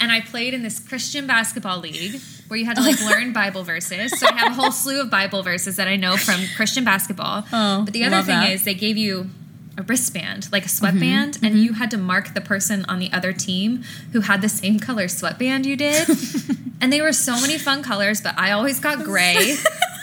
and 0.00 0.12
I 0.12 0.20
played 0.20 0.52
in 0.52 0.62
this 0.62 0.78
Christian 0.80 1.26
basketball 1.26 1.78
league 1.78 2.20
where 2.48 2.58
you 2.58 2.66
had 2.66 2.76
to 2.76 2.82
like 2.82 3.00
learn 3.10 3.32
Bible 3.32 3.62
verses. 3.62 4.18
So 4.18 4.26
I 4.26 4.32
have 4.34 4.52
a 4.52 4.54
whole 4.60 4.72
slew 4.72 5.00
of 5.00 5.10
Bible 5.10 5.42
verses 5.42 5.76
that 5.76 5.88
I 5.88 5.96
know 5.96 6.16
from 6.16 6.40
Christian 6.56 6.84
basketball. 6.84 7.44
Oh, 7.52 7.82
but 7.84 7.92
the 7.94 8.04
other 8.04 8.22
thing 8.22 8.40
that. 8.40 8.50
is 8.50 8.64
they 8.64 8.74
gave 8.74 8.96
you 8.96 9.30
a 9.78 9.82
wristband, 9.82 10.50
like 10.50 10.66
a 10.66 10.68
sweatband, 10.68 11.38
and 11.42 11.56
you 11.58 11.74
had 11.74 11.90
to 11.92 11.96
mark 11.96 12.34
the 12.34 12.40
person 12.40 12.84
on 12.86 12.98
the 12.98 13.10
other 13.12 13.32
team 13.32 13.84
who 14.12 14.20
had 14.20 14.42
the 14.42 14.48
same 14.48 14.80
color 14.80 15.06
sweatband 15.06 15.64
you 15.64 15.76
did. 15.76 16.08
and 16.80 16.92
they 16.92 17.00
were 17.00 17.12
so 17.12 17.40
many 17.40 17.56
fun 17.56 17.82
colors, 17.82 18.20
but 18.20 18.36
I 18.36 18.50
always 18.50 18.80
got 18.80 19.04
gray. 19.04 19.56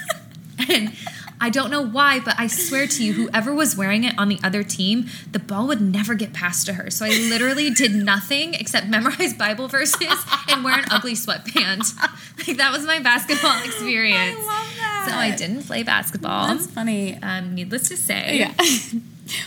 and 0.70 0.94
I 1.42 1.50
don't 1.50 1.70
know 1.70 1.82
why, 1.86 2.22
but 2.22 2.36
I 2.40 2.48
swear 2.48 2.88
to 2.88 3.04
you, 3.04 3.14
whoever 3.14 3.54
was 3.54 3.76
wearing 3.76 4.06
it 4.06 4.18
on 4.18 4.30
the 4.30 4.40
other 4.42 4.64
team, 4.64 5.08
the 5.32 5.40
ball 5.40 5.68
would 5.68 5.82
never 5.82 6.16
get 6.16 6.32
past 6.32 6.66
to 6.68 6.74
her. 6.74 6.90
So 6.90 7.06
I 7.06 7.10
literally 7.10 7.70
did 7.70 7.94
nothing 7.94 8.54
except 8.54 8.88
memorize 8.88 9.34
Bible 9.34 9.68
verses 9.68 10.26
and 10.48 10.64
wear 10.64 10.80
an 10.80 10.86
ugly 10.90 11.16
sweatband. 11.16 11.84
Like 12.48 12.58
that 12.58 12.72
was 12.72 12.86
my 12.86 13.00
basketball 13.00 13.58
experience. 13.64 14.36
that. 14.36 15.08
So 15.10 15.16
I 15.16 15.34
didn't 15.36 15.64
play 15.64 15.82
basketball. 15.84 16.48
That's 16.48 16.68
funny. 16.68 17.18
Um, 17.24 17.56
needless 17.56 17.88
to 17.88 17.98
say, 17.98 18.38
Yeah. 18.38 18.54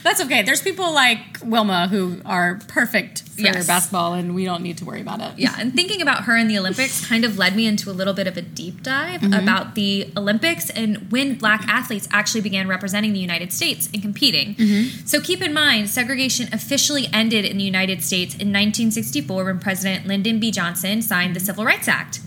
That's 0.02 0.20
okay. 0.22 0.42
There's 0.42 0.62
people 0.62 0.92
like 0.92 1.18
Wilma 1.42 1.88
who 1.88 2.20
are 2.24 2.60
perfect 2.68 3.22
for 3.22 3.42
Yes. 3.42 3.66
basketball, 3.66 4.14
and 4.14 4.34
we 4.34 4.44
don't 4.44 4.62
need 4.62 4.78
to 4.78 4.84
worry 4.84 5.00
about 5.00 5.20
it. 5.20 5.38
Yeah, 5.38 5.54
and 5.58 5.72
thinking 5.74 6.02
about 6.02 6.24
her 6.24 6.36
in 6.36 6.48
the 6.48 6.58
Olympics 6.58 7.06
kind 7.06 7.24
of 7.24 7.38
led 7.38 7.54
me 7.54 7.66
into 7.66 7.90
a 7.90 7.92
little 7.92 8.14
bit 8.14 8.26
of 8.26 8.36
a 8.36 8.42
deep 8.42 8.82
dive 8.82 9.20
mm-hmm. 9.20 9.32
about 9.32 9.74
the 9.74 10.10
Olympics 10.16 10.70
and 10.70 11.10
when 11.12 11.34
black 11.34 11.66
athletes 11.68 12.08
actually 12.10 12.40
began 12.40 12.66
representing 12.66 13.12
the 13.12 13.20
United 13.20 13.52
States 13.52 13.88
and 13.92 14.02
competing. 14.02 14.54
Mm-hmm. 14.56 15.06
So 15.06 15.20
keep 15.20 15.40
in 15.40 15.52
mind, 15.52 15.88
segregation 15.88 16.48
officially 16.52 17.08
ended 17.12 17.44
in 17.44 17.58
the 17.58 17.64
United 17.64 18.02
States 18.02 18.34
in 18.34 18.48
1964 18.48 19.44
when 19.44 19.60
President 19.60 20.06
Lyndon 20.06 20.40
B. 20.40 20.50
Johnson 20.50 21.02
signed 21.02 21.36
the 21.36 21.40
Civil 21.40 21.64
Rights 21.64 21.86
Act. 21.86 22.20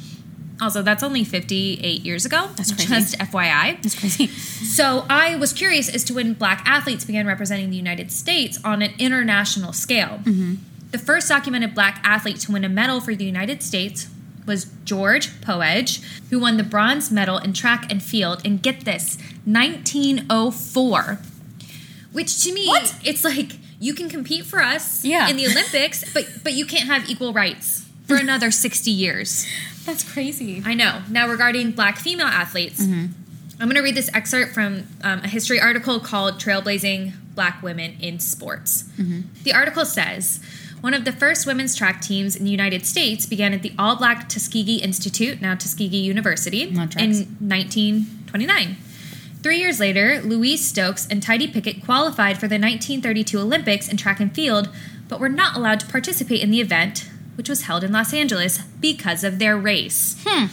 Also, 0.62 0.82
that's 0.84 1.02
only 1.04 1.24
58 1.24 2.02
years 2.06 2.26
ago. 2.26 2.50
That's 2.56 2.72
crazy. 2.72 2.88
Just 2.94 3.18
FYI. 3.18 3.84
It's 3.84 3.98
crazy. 4.00 4.28
So 4.28 5.06
I 5.10 5.36
was 5.36 5.52
curious 5.54 5.94
as 5.94 6.04
to 6.06 6.14
when 6.14 6.34
black 6.34 6.62
athletes 6.66 7.04
began 7.04 7.26
representing 7.26 7.70
the 7.72 7.76
United 7.78 8.12
States 8.12 8.60
on 8.64 8.82
an 8.84 8.92
international 9.00 9.74
scale. 9.74 10.20
Mm-hmm. 10.24 10.56
The 10.92 10.98
first 11.00 11.28
documented 11.30 11.74
black 11.74 12.00
athlete 12.04 12.38
to 12.42 12.52
win 12.52 12.64
a 12.64 12.70
medal 12.70 13.02
for 13.02 13.16
the 13.16 13.26
United 13.26 13.64
States 13.64 14.08
was 14.46 14.66
George 14.86 15.30
Poage, 15.42 16.02
who 16.30 16.40
won 16.40 16.58
the 16.58 16.64
bronze 16.64 17.12
medal 17.12 17.38
in 17.38 17.54
track 17.54 17.92
and 17.92 18.02
field. 18.04 18.42
And 18.46 18.62
get 18.62 18.86
this, 18.86 19.18
1904. 19.46 21.20
Which 22.12 22.44
to 22.44 22.54
me, 22.54 22.68
What? 22.68 22.96
it's 23.04 23.24
like 23.24 23.54
you 23.80 23.94
can 23.94 24.10
compete 24.10 24.46
for 24.46 24.62
us 24.62 25.04
Yeah. 25.06 25.28
in 25.30 25.38
the 25.38 25.48
Olympics, 25.48 26.04
but 26.14 26.28
but 26.44 26.54
you 26.54 26.66
can't 26.66 26.86
have 26.88 27.10
equal 27.10 27.34
rights 27.34 27.86
for 28.08 28.16
another 28.16 28.52
60 28.52 28.92
years. 28.92 29.46
That's 29.86 30.04
crazy. 30.04 30.62
I 30.66 30.74
know. 30.74 31.02
Now, 31.10 31.28
regarding 31.28 31.72
black 31.72 31.98
female 31.98 32.28
athletes, 32.28 32.80
I'm 32.82 33.68
going 33.68 33.76
to 33.76 33.82
read 33.82 33.96
this 33.96 34.10
excerpt 34.14 34.54
from 34.54 34.88
um, 35.04 35.20
a 35.20 35.28
history 35.28 35.60
article 35.60 36.00
called 36.00 36.36
Trailblazing 36.40 37.14
Black 37.36 37.62
Women 37.64 37.96
in 38.00 38.20
Sports. 38.20 38.84
The 39.44 39.54
article 39.54 39.86
says 39.86 40.40
one 40.82 40.94
of 40.96 41.06
the 41.06 41.12
first 41.12 41.46
women's 41.46 41.76
track 41.76 42.02
teams 42.02 42.36
in 42.36 42.44
the 42.44 42.50
United 42.52 42.86
States 42.86 43.26
began 43.28 43.54
at 43.54 43.62
the 43.62 43.72
all 43.78 43.96
black 43.96 44.28
Tuskegee 44.28 44.78
Institute, 44.82 45.40
now 45.42 45.54
Tuskegee 45.56 45.98
University, 45.98 46.64
in 46.64 46.74
tracks. 46.90 46.98
1929. 47.06 48.78
Three 49.44 49.60
years 49.60 49.80
later, 49.80 50.22
Louise 50.24 50.68
Stokes 50.68 51.08
and 51.08 51.22
Tidye 51.24 51.52
Pickett 51.52 51.84
qualified 51.84 52.36
for 52.38 52.48
the 52.48 52.60
1932 52.60 53.40
Olympics 53.40 53.88
in 53.88 53.98
track 53.98 54.20
and 54.20 54.34
field, 54.34 54.70
but 55.08 55.20
were 55.20 55.30
not 55.30 55.56
allowed 55.56 55.80
to 55.80 55.88
participate 55.88 56.42
in 56.42 56.52
the 56.52 56.62
event, 56.62 57.10
which 57.42 57.50
was 57.50 57.64
held 57.64 57.84
in 57.84 57.92
Los 57.92 58.14
Angeles, 58.14 58.60
because 58.80 59.24
of 59.24 59.40
their 59.40 59.58
race. 59.58 60.16
Hmm. 60.28 60.46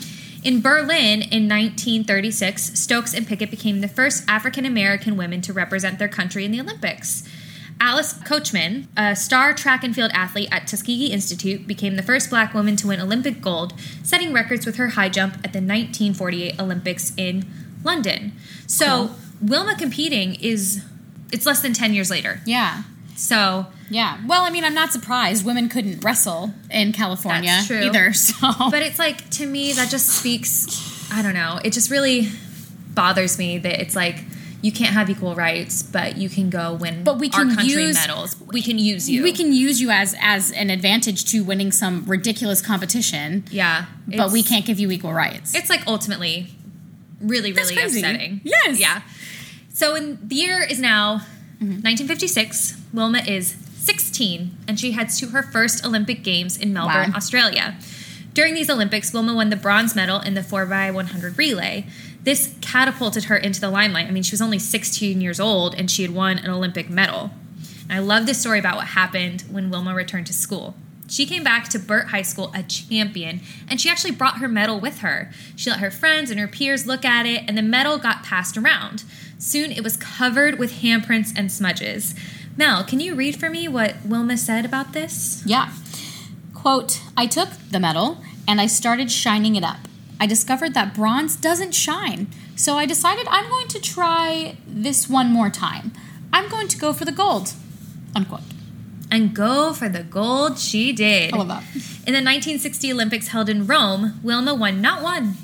In 0.42 0.62
Berlin 0.62 1.20
in 1.20 1.46
1936, 1.46 2.80
Stokes 2.80 3.12
and 3.12 3.26
Pickett 3.26 3.50
became 3.50 3.82
the 3.82 3.88
first 3.88 4.24
African 4.26 4.64
American 4.64 5.18
women 5.18 5.42
to 5.42 5.52
represent 5.52 5.98
their 5.98 6.08
country 6.08 6.46
in 6.46 6.50
the 6.50 6.58
Olympics. 6.62 7.28
Alice 7.78 8.14
Coachman, 8.24 8.88
a 8.96 9.14
star 9.14 9.52
track 9.52 9.84
and 9.84 9.94
field 9.94 10.10
athlete 10.14 10.48
at 10.50 10.66
Tuskegee 10.66 11.08
Institute, 11.12 11.66
became 11.66 11.96
the 11.96 12.02
first 12.02 12.30
black 12.30 12.54
woman 12.54 12.74
to 12.76 12.86
win 12.88 13.02
Olympic 13.02 13.42
gold, 13.42 13.74
setting 14.02 14.32
records 14.32 14.64
with 14.64 14.76
her 14.76 14.88
high 14.88 15.10
jump 15.10 15.34
at 15.44 15.52
the 15.52 15.60
1948 15.60 16.58
Olympics 16.58 17.12
in 17.18 17.44
London. 17.84 18.32
So, 18.66 18.86
Cool. 18.86 19.16
Wilma 19.42 19.76
competing 19.76 20.36
is 20.36 20.82
it's 21.30 21.44
less 21.44 21.60
than 21.60 21.74
10 21.74 21.92
years 21.92 22.10
later. 22.10 22.40
Yeah. 22.46 22.84
So, 23.14 23.66
Yeah. 23.90 24.18
Well, 24.26 24.42
I 24.44 24.50
mean, 24.50 24.64
I'm 24.64 24.74
not 24.74 24.92
surprised. 24.92 25.44
Women 25.46 25.68
couldn't 25.68 26.04
wrestle 26.04 26.52
in 26.70 26.92
California 26.92 27.50
That's 27.50 27.66
true. 27.66 27.80
either. 27.80 28.12
So, 28.12 28.34
but 28.70 28.82
it's 28.82 28.98
like 28.98 29.28
to 29.30 29.46
me 29.46 29.72
that 29.72 29.90
just 29.90 30.08
speaks 30.08 31.10
i 31.10 31.22
don't 31.22 31.32
know 31.34 31.58
it 31.64 31.72
just 31.72 31.90
really 31.90 32.28
bothers 32.94 33.38
me 33.38 33.56
that 33.58 33.80
it's 33.80 33.96
like 33.96 34.22
you 34.60 34.70
can't 34.70 34.90
have 34.92 35.08
equal 35.08 35.34
rights 35.34 35.82
but 35.82 36.18
you 36.18 36.28
can 36.28 36.50
go 36.50 36.74
win 36.74 37.02
But 37.04 37.18
we 37.18 37.28
our 37.28 37.44
can 37.46 37.54
country 37.56 37.82
use- 37.84 37.94
medals 37.96 38.36
we 38.46 38.60
can 38.60 38.78
use 38.78 39.08
you 39.08 39.22
we 39.22 39.32
can 39.32 39.52
use 39.54 39.80
you 39.80 39.88
as 39.90 40.14
as 40.20 40.50
an 40.52 40.68
advantage 40.68 41.24
to 41.32 41.42
winning 41.44 41.72
some 41.72 42.04
ridiculous 42.04 42.60
competition, 42.60 43.44
yeah 43.50 43.86
but 44.06 44.30
we 44.32 44.42
can't 44.42 44.66
give 44.66 44.78
you 44.78 44.90
equal 44.90 45.14
rights. 45.14 45.54
it's 45.54 45.70
like 45.70 45.86
ultimately 45.86 46.48
really 47.20 47.52
really 47.52 47.76
upsetting 47.82 48.40
Yes. 48.44 48.78
yeah 48.78 49.00
so 49.72 49.94
in 49.94 50.18
the 50.28 50.34
year 50.34 50.62
is 50.62 50.78
now 50.78 51.18
mm-hmm. 51.60 51.80
1956 51.82 52.76
wilma 52.92 53.18
is 53.26 53.56
16 53.88 54.54
and 54.68 54.78
she 54.78 54.92
heads 54.92 55.18
to 55.18 55.28
her 55.28 55.42
first 55.42 55.82
olympic 55.82 56.22
games 56.22 56.58
in 56.58 56.74
melbourne 56.74 57.10
Wow. 57.10 57.16
australia 57.16 57.78
during 58.34 58.52
these 58.52 58.68
olympics 58.68 59.14
wilma 59.14 59.34
won 59.34 59.48
the 59.48 59.56
bronze 59.56 59.96
medal 59.96 60.20
in 60.20 60.34
the 60.34 60.42
4x100 60.42 61.38
relay 61.38 61.86
this 62.22 62.54
catapulted 62.60 63.24
her 63.24 63.36
into 63.38 63.62
the 63.62 63.70
limelight 63.70 64.06
i 64.06 64.10
mean 64.10 64.22
she 64.22 64.32
was 64.34 64.42
only 64.42 64.58
16 64.58 65.22
years 65.22 65.40
old 65.40 65.74
and 65.74 65.90
she 65.90 66.02
had 66.02 66.10
won 66.10 66.36
an 66.36 66.50
olympic 66.50 66.90
medal 66.90 67.30
and 67.84 67.92
i 67.92 67.98
love 67.98 68.26
this 68.26 68.38
story 68.38 68.58
about 68.58 68.76
what 68.76 68.88
happened 68.88 69.40
when 69.50 69.70
wilma 69.70 69.94
returned 69.94 70.26
to 70.26 70.34
school 70.34 70.74
she 71.10 71.24
came 71.24 71.42
back 71.42 71.70
to 71.70 71.78
Burt 71.78 72.08
High 72.08 72.20
School 72.20 72.52
a 72.54 72.62
champion, 72.62 73.40
and 73.66 73.80
she 73.80 73.88
actually 73.88 74.10
brought 74.10 74.40
her 74.40 74.46
medal 74.46 74.78
with 74.78 74.98
her. 74.98 75.30
She 75.56 75.70
let 75.70 75.78
her 75.80 75.90
friends 75.90 76.30
and 76.30 76.38
her 76.38 76.46
peers 76.46 76.86
look 76.86 77.02
at 77.02 77.24
it, 77.24 77.44
and 77.48 77.56
the 77.56 77.62
medal 77.62 77.96
got 77.96 78.22
passed 78.24 78.58
around. 78.58 79.04
Soon 79.38 79.72
it 79.72 79.82
was 79.82 79.96
covered 79.96 80.58
with 80.58 80.70
handprints 80.82 81.32
and 81.34 81.50
smudges. 81.50 82.14
Mel, 82.58 82.82
can 82.82 82.98
you 82.98 83.14
read 83.14 83.38
for 83.38 83.48
me 83.48 83.68
what 83.68 84.04
Wilma 84.04 84.36
said 84.36 84.64
about 84.64 84.92
this? 84.92 85.44
Yeah. 85.46 85.70
Quote, 86.54 87.00
I 87.16 87.28
took 87.28 87.50
the 87.70 87.78
medal 87.78 88.18
and 88.48 88.60
I 88.60 88.66
started 88.66 89.12
shining 89.12 89.54
it 89.54 89.62
up. 89.62 89.78
I 90.18 90.26
discovered 90.26 90.74
that 90.74 90.92
bronze 90.92 91.36
doesn't 91.36 91.72
shine, 91.72 92.26
so 92.56 92.74
I 92.74 92.84
decided 92.84 93.28
I'm 93.30 93.48
going 93.48 93.68
to 93.68 93.80
try 93.80 94.56
this 94.66 95.08
one 95.08 95.28
more 95.30 95.50
time. 95.50 95.92
I'm 96.32 96.48
going 96.48 96.66
to 96.66 96.76
go 96.76 96.92
for 96.92 97.04
the 97.04 97.12
gold. 97.12 97.54
Unquote. 98.16 98.40
And 99.08 99.36
go 99.36 99.72
for 99.72 99.88
the 99.88 100.02
gold 100.02 100.58
she 100.58 100.92
did. 100.92 101.32
I 101.32 101.36
love 101.36 101.46
that. 101.46 101.62
In 102.08 102.12
the 102.12 102.24
1960 102.26 102.92
Olympics 102.92 103.28
held 103.28 103.48
in 103.48 103.68
Rome, 103.68 104.18
Wilma 104.24 104.52
won 104.52 104.80
not 104.80 105.00
one, 105.00 105.34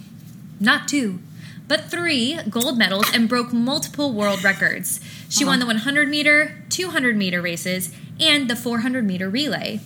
not 0.59 0.89
two, 0.89 1.21
but 1.69 1.85
three 1.85 2.41
gold 2.51 2.77
medals 2.77 3.07
and 3.15 3.29
broke 3.29 3.53
multiple 3.53 4.13
world 4.13 4.43
records. 4.43 4.99
She 5.29 5.45
uh-huh. 5.45 5.53
won 5.53 5.59
the 5.61 5.67
100 5.67 6.09
meter, 6.09 6.64
200 6.75 7.17
meter 7.17 7.41
races, 7.41 7.95
and 8.21 8.51
the 8.51 8.57
400 8.57 9.05
meter 9.05 9.31
relay. 9.31 9.81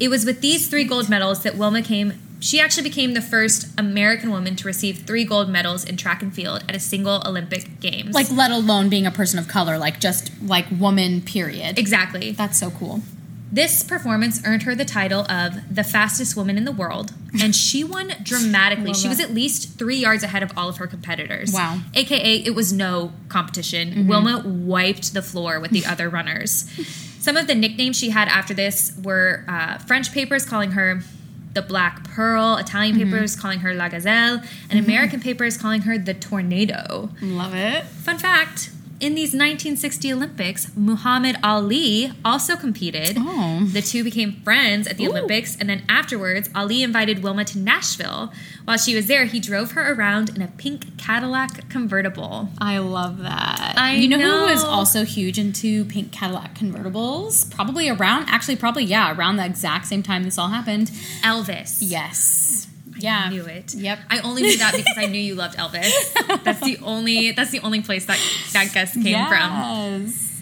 It 0.00 0.08
was 0.08 0.24
with 0.24 0.40
these 0.40 0.66
three 0.66 0.82
gold 0.82 1.08
medals 1.08 1.44
that 1.44 1.56
Wilma 1.56 1.82
came. 1.82 2.14
She 2.40 2.58
actually 2.58 2.82
became 2.82 3.14
the 3.14 3.20
first 3.22 3.68
American 3.78 4.30
woman 4.32 4.56
to 4.56 4.66
receive 4.66 4.98
three 4.98 5.24
gold 5.24 5.48
medals 5.48 5.84
in 5.84 5.96
track 5.96 6.20
and 6.20 6.34
field 6.34 6.64
at 6.68 6.74
a 6.74 6.80
single 6.80 7.22
Olympic 7.24 7.78
Games. 7.78 8.12
Like, 8.12 8.28
let 8.32 8.50
alone 8.50 8.88
being 8.88 9.06
a 9.06 9.12
person 9.12 9.38
of 9.38 9.46
color, 9.46 9.78
like 9.78 10.00
just 10.00 10.32
like 10.42 10.66
woman, 10.76 11.20
period. 11.20 11.78
exactly. 11.78 12.32
That's 12.32 12.58
so 12.58 12.70
cool. 12.72 13.02
This 13.54 13.82
performance 13.82 14.40
earned 14.46 14.62
her 14.62 14.74
the 14.74 14.86
title 14.86 15.30
of 15.30 15.74
the 15.74 15.84
fastest 15.84 16.34
woman 16.36 16.56
in 16.56 16.64
the 16.64 16.72
world, 16.72 17.12
and 17.42 17.54
she 17.54 17.84
won 17.84 18.12
dramatically. 18.22 18.94
She 18.94 19.08
was 19.08 19.20
at 19.20 19.34
least 19.34 19.78
three 19.78 19.96
yards 19.98 20.22
ahead 20.22 20.42
of 20.42 20.56
all 20.56 20.70
of 20.70 20.78
her 20.78 20.86
competitors. 20.86 21.52
Wow. 21.52 21.80
AKA, 21.92 22.36
it 22.44 22.54
was 22.54 22.72
no 22.72 23.12
competition. 23.28 23.90
Mm-hmm. 23.90 24.08
Wilma 24.08 24.42
wiped 24.46 25.12
the 25.12 25.20
floor 25.20 25.60
with 25.60 25.70
the 25.70 25.84
other 25.92 26.08
runners. 26.08 26.66
Some 27.20 27.36
of 27.36 27.46
the 27.46 27.54
nicknames 27.54 27.98
she 27.98 28.08
had 28.08 28.26
after 28.28 28.54
this 28.54 28.98
were 29.04 29.44
uh, 29.46 29.76
French 29.78 30.12
papers 30.12 30.46
calling 30.46 30.70
her 30.72 31.02
the 31.52 31.60
Black 31.62 32.04
Pearl, 32.04 32.56
Italian 32.56 32.96
Mm-hmm. 32.96 33.10
papers 33.12 33.36
calling 33.36 33.58
her 33.60 33.74
La 33.74 33.90
Gazelle, 33.90 34.42
and 34.70 34.78
American 34.82 35.20
papers 35.20 35.58
calling 35.58 35.82
her 35.82 35.98
the 35.98 36.14
Tornado. 36.14 37.10
Love 37.20 37.54
it. 37.54 37.84
Fun 37.84 38.16
fact 38.18 38.70
in 39.02 39.16
these 39.16 39.34
1960 39.34 40.12
Olympics, 40.12 40.74
Muhammad 40.76 41.36
Ali 41.42 42.12
also 42.24 42.54
competed. 42.54 43.16
Oh. 43.18 43.64
The 43.64 43.82
two 43.82 44.04
became 44.04 44.40
friends 44.42 44.86
at 44.86 44.96
the 44.96 45.06
Ooh. 45.06 45.10
Olympics, 45.10 45.56
and 45.56 45.68
then 45.68 45.82
afterwards, 45.88 46.48
Ali 46.54 46.84
invited 46.84 47.20
Wilma 47.20 47.44
to 47.46 47.58
Nashville. 47.58 48.32
While 48.64 48.78
she 48.78 48.94
was 48.94 49.08
there, 49.08 49.24
he 49.24 49.40
drove 49.40 49.72
her 49.72 49.92
around 49.92 50.30
in 50.36 50.40
a 50.40 50.46
pink 50.46 50.96
Cadillac 50.98 51.68
convertible. 51.68 52.48
I 52.58 52.78
love 52.78 53.18
that. 53.18 53.74
I 53.76 53.94
you 53.94 54.08
know, 54.08 54.18
who 54.18 54.52
was 54.52 54.62
also 54.62 55.04
huge 55.04 55.36
into 55.36 55.84
pink 55.86 56.12
Cadillac 56.12 56.54
convertibles? 56.54 57.52
Probably 57.52 57.88
around, 57.88 58.26
actually, 58.28 58.56
probably, 58.56 58.84
yeah, 58.84 59.16
around 59.16 59.36
the 59.36 59.44
exact 59.44 59.86
same 59.86 60.04
time 60.04 60.22
this 60.22 60.38
all 60.38 60.48
happened. 60.48 60.92
Elvis. 61.24 61.78
Yes. 61.80 62.68
Yeah. 63.02 63.24
I 63.26 63.28
knew 63.30 63.44
it. 63.46 63.74
Yep. 63.74 63.98
I 64.10 64.20
only 64.20 64.42
knew 64.42 64.58
that 64.58 64.74
because 64.74 64.96
I 64.96 65.06
knew 65.06 65.20
you 65.20 65.34
loved 65.34 65.58
Elvis. 65.58 65.90
That's 66.44 66.60
the 66.60 66.78
only 66.82 67.32
that's 67.32 67.50
the 67.50 67.60
only 67.60 67.82
place 67.82 68.06
that 68.06 68.18
that 68.52 68.72
guest 68.72 68.94
came 68.94 69.26
from. 69.26 70.02
yes. 70.02 70.40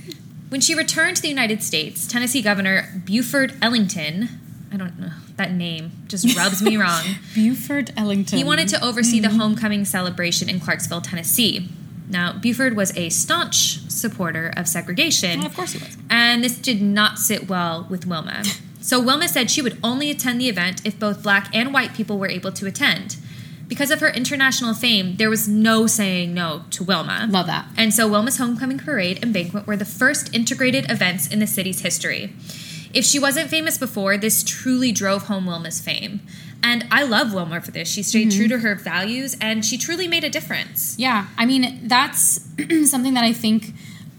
When 0.49 0.61
she 0.61 0.75
returned 0.75 1.17
to 1.17 1.23
the 1.23 1.29
United 1.29 1.63
States, 1.63 2.07
Tennessee 2.07 2.43
Governor 2.43 3.03
Buford 3.05 3.55
Ellington, 3.63 4.29
I 4.73 4.77
don't 4.77 4.99
know, 4.99 5.13
that 5.37 5.53
name 5.53 5.93
just 6.09 6.37
rubs 6.37 6.61
me 6.61 6.77
wrong. 6.83 7.03
Buford 7.35 7.93
Ellington. 7.97 8.37
He 8.37 8.45
wanted 8.45 8.69
to 8.69 8.85
oversee 8.85 9.21
the 9.21 9.29
mm-hmm. 9.29 9.39
homecoming 9.39 9.85
celebration 9.85 10.49
in 10.49 10.59
Clarksville, 10.59 11.03
Tennessee. 11.03 11.69
Now, 12.09 12.33
Buford 12.33 12.75
was 12.75 12.97
a 12.97 13.09
staunch 13.11 13.79
supporter 13.89 14.53
of 14.57 14.67
segregation, 14.67 15.47
of 15.47 15.55
course 15.55 15.73
he 15.73 15.79
was. 15.79 15.97
and 16.11 16.43
this 16.43 16.59
did 16.59 16.83
not 16.83 17.21
sit 17.21 17.49
well 17.49 17.87
with 17.89 18.07
Wilma. 18.07 18.43
So, 18.81 19.01
Wilma 19.01 19.29
said 19.29 19.51
she 19.51 19.63
would 19.63 19.79
only 19.83 20.11
attend 20.11 20.41
the 20.41 20.49
event 20.49 20.81
if 20.85 20.99
both 20.99 21.23
black 21.23 21.55
and 21.55 21.73
white 21.73 21.95
people 21.95 22.19
were 22.19 22.29
able 22.29 22.53
to 22.53 22.67
attend. 22.67 23.17
Because 23.69 23.93
of 23.93 24.01
her 24.01 24.09
international 24.09 24.75
fame, 24.75 25.15
there 25.17 25.31
was 25.31 25.47
no 25.47 25.87
saying 25.87 26.35
no 26.35 26.65
to 26.71 26.83
Wilma. 26.83 27.29
Love 27.31 27.47
that. 27.47 27.69
And 27.77 27.95
so 27.95 28.09
Wilma's 28.09 28.39
homecoming 28.39 28.79
parade 28.79 29.21
and 29.23 29.33
banquet 29.33 29.65
were 29.65 29.77
the 29.77 29.85
first 29.85 30.35
integrated 30.35 30.91
events 30.91 31.29
in 31.29 31.39
the 31.39 31.47
city's 31.47 31.81
history. 31.81 32.33
If 32.93 33.05
she 33.05 33.21
wasn't 33.21 33.49
famous 33.49 33.79
before, 33.79 34.17
this 34.17 34.43
truly 34.43 34.91
drove 34.91 35.25
home 35.25 35.47
Wilma's 35.47 35.81
fame. 35.81 36.21
And 36.63 36.87
I 36.91 37.05
love 37.05 37.33
Wilma 37.33 37.61
for 37.61 37.71
this. 37.71 37.89
She 37.89 38.03
stayed 38.03 38.33
true 38.33 38.47
mm-hmm. 38.47 38.57
to 38.57 38.69
her 38.69 38.75
values 38.75 39.37
and 39.41 39.65
she 39.65 39.79
truly 39.79 40.09
made 40.09 40.25
a 40.25 40.31
difference. 40.31 40.97
Yeah, 40.99 41.29
I 41.39 41.47
mean 41.47 41.87
that's 41.87 42.41
something 42.91 43.15
that 43.15 43.25
I 43.25 43.33
think 43.33 43.73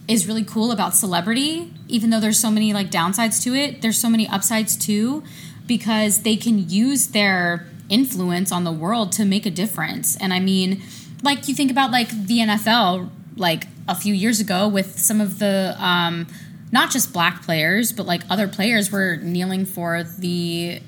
is 0.07 0.27
really 0.27 0.43
cool 0.43 0.71
about 0.71 0.95
celebrity. 0.95 1.73
Even 1.91 2.09
though 2.09 2.19
there's 2.19 2.39
so 2.39 2.49
many 2.49 2.73
like 2.73 2.89
downsides 2.89 3.41
to 3.43 3.53
it, 3.53 3.81
there's 3.81 3.97
so 3.97 4.09
many 4.09 4.27
upsides 4.27 4.75
too, 4.75 5.23
because 5.67 6.23
they 6.23 6.35
can 6.35 6.69
use 6.69 7.07
their 7.07 7.67
influence 7.89 8.51
on 8.51 8.63
the 8.63 8.71
world 8.71 9.11
to 9.11 9.25
make 9.25 9.45
a 9.45 9.51
difference. 9.51 10.17
And 10.17 10.33
I 10.33 10.39
mean, 10.39 10.81
like 11.23 11.47
you 11.47 11.53
think 11.53 11.69
about 11.69 11.91
like 11.91 12.09
the 12.09 12.39
NFL, 12.39 13.09
like 13.35 13.65
a 13.87 13.95
few 13.95 14.13
years 14.13 14.39
ago 14.39 14.67
with 14.67 14.97
some 14.97 15.21
of 15.21 15.39
the 15.39 15.75
um, 15.77 16.27
not 16.71 16.91
just 16.91 17.13
black 17.13 17.43
players, 17.43 17.91
but 17.91 18.05
like 18.05 18.21
other 18.29 18.47
players 18.47 18.91
were 18.91 19.17
kneeling 19.17 19.65
for 19.65 20.03
the 20.03 20.81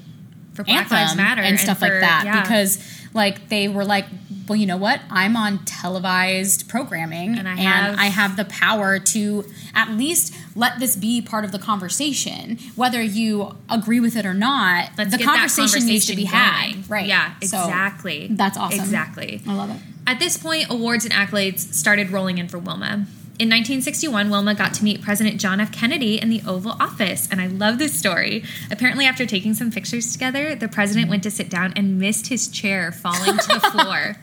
For 0.53 0.63
Black 0.63 0.89
Lives 0.89 1.15
Matter 1.15 1.41
and 1.41 1.59
stuff 1.59 1.79
for- 1.79 1.89
like 1.89 2.01
that 2.01 2.23
yeah. 2.25 2.41
because 2.41 2.81
like 3.13 3.49
they 3.49 3.67
were 3.67 3.85
like 3.85 4.05
well 4.47 4.55
you 4.55 4.65
know 4.65 4.77
what 4.77 5.01
i'm 5.09 5.35
on 5.35 5.59
televised 5.65 6.67
programming 6.69 7.37
And 7.37 7.47
I 7.47 7.55
have- 7.55 7.97
I 7.99 8.05
have 8.05 8.35
the 8.37 8.45
power 8.45 8.99
to 8.99 9.45
at 9.75 9.91
least 9.91 10.33
let 10.55 10.79
this 10.79 10.95
be 10.95 11.21
part 11.21 11.45
of 11.45 11.51
the 11.51 11.59
conversation 11.59 12.57
whether 12.75 13.01
you 13.01 13.55
agree 13.69 13.99
with 13.99 14.15
it 14.15 14.25
or 14.25 14.33
not 14.33 14.89
Let's 14.97 15.11
the 15.11 15.17
that 15.17 15.25
conversation, 15.25 15.85
needs 15.85 16.05
to 16.07 16.15
be 16.15 16.25
had 16.25 16.89
right 16.89 17.05
Yeah, 17.07 17.33
So, 17.41 17.59
exactly. 17.63 18.27
that's 18.31 18.57
awesome 18.57 18.79
Exactly. 18.79 19.41
i 19.47 19.53
love 19.53 19.69
it 19.69 19.77
At 20.05 20.19
this 20.19 20.37
point, 20.37 20.67
awards 20.69 21.05
and 21.05 21.13
accolades 21.13 21.73
started 21.73 22.09
rolling 22.11 22.37
in 22.37 22.49
for 22.49 22.57
Wilma. 22.59 23.05
In 23.43 23.49
1961, 23.49 24.29
Wilma 24.29 24.55
got 24.55 24.73
to 24.75 24.85
meet 24.85 25.01
President 25.01 25.37
John 25.37 25.59
F. 25.59 25.69
Kennedy 25.69 26.17
in 26.17 26.29
the 26.29 26.41
Oval 26.47 26.77
Office, 26.79 27.27
and 27.29 27.41
I 27.41 27.47
love 27.47 27.77
this 27.77 27.93
story. 27.93 28.45
Apparently, 28.71 29.05
after 29.05 29.25
taking 29.25 29.53
some 29.53 29.69
pictures 29.69 30.13
together, 30.13 30.55
the 30.55 30.69
president 30.69 31.09
went 31.09 31.23
to 31.23 31.29
sit 31.29 31.49
down 31.49 31.73
and 31.75 31.99
missed 31.99 32.27
his 32.27 32.47
chair 32.47 32.93
falling 32.93 33.37
to 33.37 33.47
the 33.49 33.59
floor. 33.69 34.15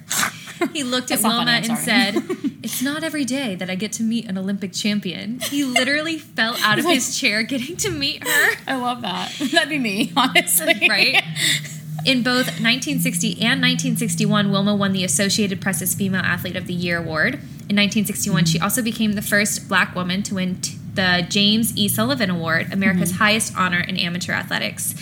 He 0.73 0.85
looked 0.85 1.11
at 1.11 1.21
Wilma 1.21 1.45
funny, 1.45 1.69
and 1.69 1.77
said, 1.77 2.15
It's 2.63 2.81
not 2.81 3.05
every 3.05 3.27
day 3.27 3.55
that 3.57 3.69
I 3.69 3.75
get 3.75 3.93
to 3.93 4.03
meet 4.03 4.25
an 4.25 4.39
Olympic 4.39 4.73
champion. 4.73 5.41
He 5.41 5.65
literally 5.65 6.17
fell 6.17 6.57
out 6.63 6.79
of 6.79 6.87
his 6.87 7.21
chair 7.21 7.43
getting 7.43 7.77
to 7.77 7.91
meet 7.91 8.27
her. 8.27 8.57
i 8.67 8.75
love 8.75 9.03
that 9.03 9.33
that'd 9.53 9.69
be 9.69 9.79
me 9.79 10.13
honestly 10.17 10.89
right? 10.89 11.23
In 12.05 12.23
both 12.23 12.47
1960 12.47 13.33
and 13.33 13.61
1961, 13.61 14.51
Wilma 14.51 14.75
won 14.75 14.93
the 14.93 15.05
Associated 15.05 15.61
Press's 15.61 15.95
Female 15.95 16.23
Athlete 16.23 16.57
of 16.57 16.67
the 16.67 16.73
Year 16.73 16.99
award. 16.99 17.35
In 17.35 17.77
1961, 17.77 18.47
she 18.47 18.59
also 18.59 18.83
became 18.83 19.13
the 19.13 19.23
first 19.23 19.69
black 19.69 19.95
woman 19.95 20.23
to 20.25 20.35
win 20.35 20.61
t- 20.61 20.77
the 20.95 21.25
James 21.29 21.77
E. 21.77 21.89
Sullivan 21.89 22.31
Award, 22.31 22.73
America's 22.73 23.11
mm-hmm. 23.11 23.23
highest 23.23 23.57
honor 23.57 23.81
in 23.81 23.97
amateur 23.97 24.33
athletics. 24.33 24.95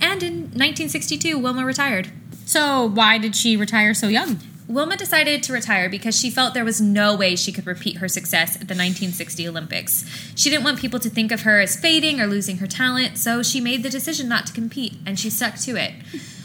And 0.00 0.22
in 0.22 0.34
1962, 0.52 1.38
Wilma 1.38 1.64
retired. 1.64 2.10
so 2.44 2.86
why 2.86 3.18
did 3.18 3.36
she 3.36 3.56
retire 3.56 3.94
so 3.94 4.08
young 4.08 4.40
Wilma 4.68 4.96
decided 4.96 5.44
to 5.44 5.52
retire 5.52 5.88
because 5.88 6.18
she 6.18 6.28
felt 6.28 6.52
there 6.52 6.64
was 6.64 6.80
no 6.80 7.14
way 7.14 7.36
she 7.36 7.52
could 7.52 7.66
repeat 7.66 7.98
her 7.98 8.08
success 8.08 8.56
at 8.56 8.66
the 8.66 8.74
1960 8.74 9.46
Olympics. 9.46 10.04
She 10.34 10.50
didn't 10.50 10.64
want 10.64 10.80
people 10.80 10.98
to 11.00 11.08
think 11.08 11.30
of 11.30 11.42
her 11.42 11.60
as 11.60 11.76
fading 11.76 12.20
or 12.20 12.26
losing 12.26 12.58
her 12.58 12.66
talent, 12.66 13.16
so 13.16 13.44
she 13.44 13.60
made 13.60 13.84
the 13.84 13.90
decision 13.90 14.28
not 14.28 14.44
to 14.48 14.52
compete 14.52 14.94
and 15.06 15.20
she 15.20 15.30
stuck 15.30 15.54
to 15.58 15.76
it. 15.76 15.92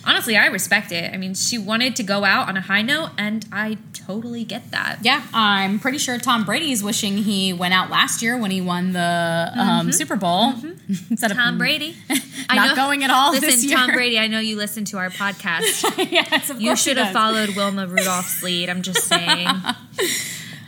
Honestly, 0.06 0.36
I 0.38 0.48
respect 0.48 0.92
it. 0.92 1.14
I 1.14 1.18
mean, 1.18 1.34
she 1.34 1.58
wanted 1.58 1.96
to 1.98 2.04
go 2.04 2.24
out 2.24 2.50
on 2.50 2.58
a 2.58 2.62
high 2.62 2.82
note, 2.82 3.12
and 3.18 3.46
I 3.52 3.78
totally 3.94 4.44
get 4.44 4.72
that. 4.72 5.00
Yeah, 5.02 5.26
I'm 5.34 5.80
pretty 5.80 5.98
sure 5.98 6.18
Tom 6.18 6.44
Brady's 6.44 6.84
wishing 6.84 7.18
he 7.18 7.54
went 7.54 7.74
out 7.74 7.90
last 7.90 8.22
year 8.22 8.38
when 8.38 8.52
he 8.52 8.62
won 8.62 8.94
the 8.94 9.52
um, 9.56 9.92
Super 9.92 10.16
Bowl 10.16 10.54
instead 11.10 11.32
of 11.32 11.38
Tom 11.38 11.58
Brady. 11.58 11.96
I'm 12.50 12.56
not 12.58 12.76
going 12.76 13.04
at 13.04 13.10
all 13.10 13.32
Listen, 13.32 13.50
this 13.50 13.64
year. 13.64 13.78
Tom 13.78 13.92
Brady, 13.92 14.20
I 14.20 14.28
know 14.28 14.40
you 14.40 14.58
listen 14.58 14.86
to 14.86 14.98
our 14.98 15.10
podcast. 15.22 16.12
yes, 16.12 16.50
of 16.50 16.60
You 16.62 16.76
should 16.76 16.98
have 16.98 17.14
followed 17.14 17.56
Wilma 17.56 17.88
Rudolph's 17.88 18.42
lead. 18.44 18.70
I'm 18.70 18.82
just 18.82 19.04
saying. 19.04 19.48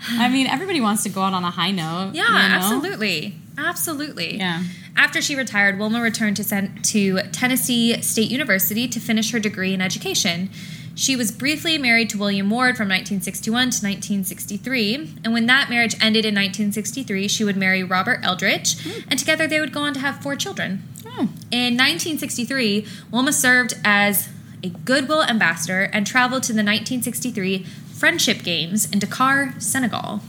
I 0.09 0.29
mean, 0.29 0.47
everybody 0.47 0.81
wants 0.81 1.03
to 1.03 1.09
go 1.09 1.21
out 1.21 1.33
on 1.33 1.43
a 1.43 1.51
high 1.51 1.71
note. 1.71 2.11
Yeah, 2.13 2.23
you 2.23 2.31
know? 2.31 2.55
absolutely. 2.55 3.35
Absolutely. 3.57 4.37
Yeah. 4.37 4.63
After 4.95 5.21
she 5.21 5.35
retired, 5.35 5.79
Wilma 5.79 6.01
returned 6.01 6.37
to, 6.37 6.43
Sen- 6.43 6.79
to 6.83 7.21
Tennessee 7.31 8.01
State 8.01 8.29
University 8.29 8.87
to 8.87 8.99
finish 8.99 9.31
her 9.31 9.39
degree 9.39 9.73
in 9.73 9.81
education. 9.81 10.49
She 10.95 11.15
was 11.15 11.31
briefly 11.31 11.79
married 11.79 12.11
to 12.11 12.19
William 12.19 12.49
Ward 12.51 12.77
from 12.77 12.87
1961 12.87 13.51
to 13.51 13.85
1963, 13.85 15.17
and 15.23 15.33
when 15.33 15.47
that 15.47 15.69
marriage 15.69 15.95
ended 15.95 16.23
in 16.23 16.35
1963, 16.35 17.27
she 17.27 17.43
would 17.43 17.57
marry 17.57 17.83
Robert 17.83 18.19
Eldridge, 18.21 18.79
hmm. 18.83 19.01
and 19.09 19.17
together 19.17 19.47
they 19.47 19.59
would 19.59 19.73
go 19.73 19.81
on 19.81 19.93
to 19.95 19.99
have 19.99 20.21
four 20.21 20.35
children. 20.35 20.83
Oh, 21.05 21.29
In 21.49 21.73
1963, 21.75 22.85
Wilma 23.09 23.33
served 23.33 23.73
as 23.83 24.29
a 24.63 24.69
Goodwill 24.69 25.23
ambassador 25.23 25.89
and 25.91 26.05
traveled 26.05 26.43
to 26.43 26.53
the 26.53 26.57
1963 26.57 27.65
Friendship 27.91 28.43
Games 28.43 28.89
in 28.91 28.99
Dakar, 28.99 29.55
Senegal. 29.59 30.21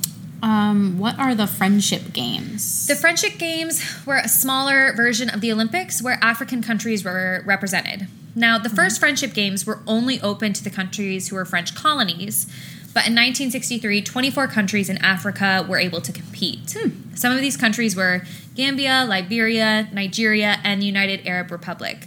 Um, 0.42 0.98
what 0.98 1.18
are 1.18 1.34
the 1.34 1.46
friendship 1.46 2.12
games? 2.12 2.86
The 2.86 2.96
Friendship 2.96 3.38
Games 3.38 3.82
were 4.04 4.16
a 4.16 4.28
smaller 4.28 4.92
version 4.94 5.30
of 5.30 5.40
the 5.40 5.50
Olympics 5.50 6.02
where 6.02 6.18
African 6.20 6.62
countries 6.62 7.04
were 7.04 7.42
represented. 7.46 8.08
Now, 8.34 8.58
the 8.58 8.68
first 8.68 9.00
Friendship 9.00 9.32
Games 9.32 9.64
were 9.64 9.78
only 9.86 10.20
open 10.20 10.52
to 10.52 10.64
the 10.64 10.70
countries 10.70 11.28
who 11.28 11.36
were 11.36 11.44
French 11.44 11.74
colonies, 11.74 12.46
but 12.92 13.06
in 13.06 13.14
1963, 13.14 14.02
24 14.02 14.48
countries 14.48 14.90
in 14.90 14.98
Africa 14.98 15.64
were 15.68 15.78
able 15.78 16.00
to 16.00 16.12
compete. 16.12 16.76
Some 17.14 17.32
of 17.32 17.40
these 17.40 17.56
countries 17.56 17.96
were 17.96 18.22
Gambia, 18.54 19.06
Liberia, 19.08 19.88
Nigeria, 19.92 20.58
and 20.62 20.82
the 20.82 20.86
United 20.86 21.26
Arab 21.26 21.50
Republic. 21.50 22.06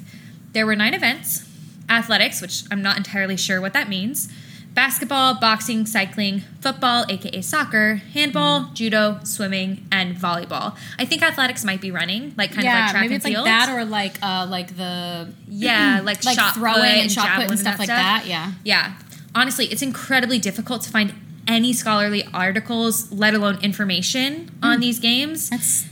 There 0.54 0.66
were 0.66 0.76
nine 0.76 0.94
events 0.94 1.48
athletics, 1.90 2.42
which 2.42 2.64
I'm 2.72 2.82
not 2.82 2.98
entirely 2.98 3.38
sure 3.38 3.62
what 3.62 3.74
that 3.74 3.90
means, 3.90 4.32
basketball, 4.78 5.34
boxing, 5.40 5.88
cycling, 5.88 6.42
football, 6.62 7.04
aka 7.10 7.42
soccer, 7.42 7.96
handball, 8.14 8.70
judo, 8.76 9.20
swimming, 9.24 9.84
and 9.92 10.16
volleyball. 10.16 10.78
I 11.00 11.06
think 11.06 11.24
athletics 11.24 11.66
might 11.66 11.82
be 11.82 11.90
running, 11.90 12.36
like 12.38 12.52
kind 12.52 12.68
of 12.68 12.74
like 12.74 12.92
track 12.92 13.02
maybe 13.02 13.06
and 13.06 13.14
it's 13.16 13.26
field. 13.26 13.46
like 13.46 13.68
that 13.68 13.76
or 13.76 13.86
like 13.86 14.20
uh 14.22 14.46
like 14.48 14.78
the 14.78 15.34
yeah, 15.48 16.02
like, 16.04 16.24
like 16.24 16.38
shot 16.38 16.54
throwing 16.54 17.02
and 17.02 17.12
shot 17.12 17.38
put 17.38 17.50
and 17.50 17.60
stuff 17.60 17.80
like 17.80 17.88
that. 17.88 18.26
Yeah. 18.28 18.52
Yeah. 18.64 18.94
Honestly, 19.34 19.66
it's 19.66 19.82
incredibly 19.82 20.38
difficult 20.38 20.84
to 20.84 20.92
find 20.92 21.12
any 21.48 21.74
scholarly 21.74 22.24
articles, 22.32 23.12
let 23.12 23.34
alone 23.34 23.58
information 23.64 24.52
on 24.62 24.80
these 24.80 25.00
games. 25.00 25.50
That's 25.50 25.88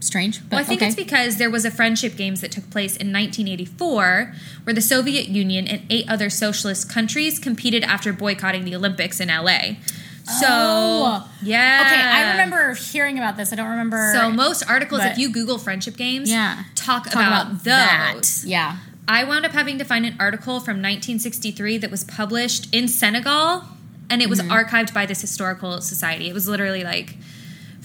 strange. 0.00 0.40
But 0.42 0.52
Well, 0.52 0.60
I 0.60 0.64
think 0.64 0.80
okay. 0.82 0.86
it's 0.88 0.96
because 0.96 1.36
there 1.36 1.50
was 1.50 1.64
a 1.64 1.70
friendship 1.70 2.16
games 2.16 2.40
that 2.42 2.50
took 2.52 2.68
place 2.70 2.96
in 2.96 3.12
1984 3.12 4.34
where 4.64 4.74
the 4.74 4.80
Soviet 4.82 5.28
Union 5.28 5.66
and 5.66 5.82
eight 5.90 6.08
other 6.08 6.30
socialist 6.30 6.90
countries 6.90 7.38
competed 7.38 7.82
after 7.84 8.12
boycotting 8.12 8.64
the 8.64 8.74
Olympics 8.74 9.20
in 9.20 9.28
LA. 9.28 9.76
So, 10.40 10.46
Oh. 10.48 11.30
yeah. 11.42 11.84
Okay, 11.86 12.02
I 12.02 12.30
remember 12.32 12.74
hearing 12.74 13.16
about 13.16 13.36
this. 13.36 13.52
I 13.52 13.56
don't 13.56 13.68
remember. 13.70 14.12
So 14.12 14.30
most 14.30 14.68
articles, 14.68 15.02
if 15.04 15.18
you 15.18 15.30
Google 15.30 15.56
friendship 15.58 15.96
games, 15.96 16.28
Yeah. 16.30 16.64
talk, 16.74 17.04
Talk 17.04 17.14
about, 17.14 17.46
about 17.46 17.64
those. 17.64 17.64
that. 17.64 18.22
Yeah. 18.44 18.76
I 19.08 19.22
wound 19.22 19.46
up 19.46 19.52
having 19.52 19.78
to 19.78 19.84
find 19.84 20.04
an 20.04 20.16
article 20.18 20.58
from 20.58 20.82
1963 20.82 21.78
that 21.78 21.92
was 21.92 22.02
published 22.02 22.68
in 22.74 22.88
Senegal, 22.88 23.64
and 24.10 24.20
it 24.20 24.28
was 24.28 24.40
Mm-hmm. 24.40 24.50
archived 24.50 24.92
by 24.92 25.06
this 25.06 25.20
historical 25.20 25.80
society. 25.80 26.28
It 26.28 26.34
was 26.34 26.48
literally 26.48 26.82
like 26.82 27.16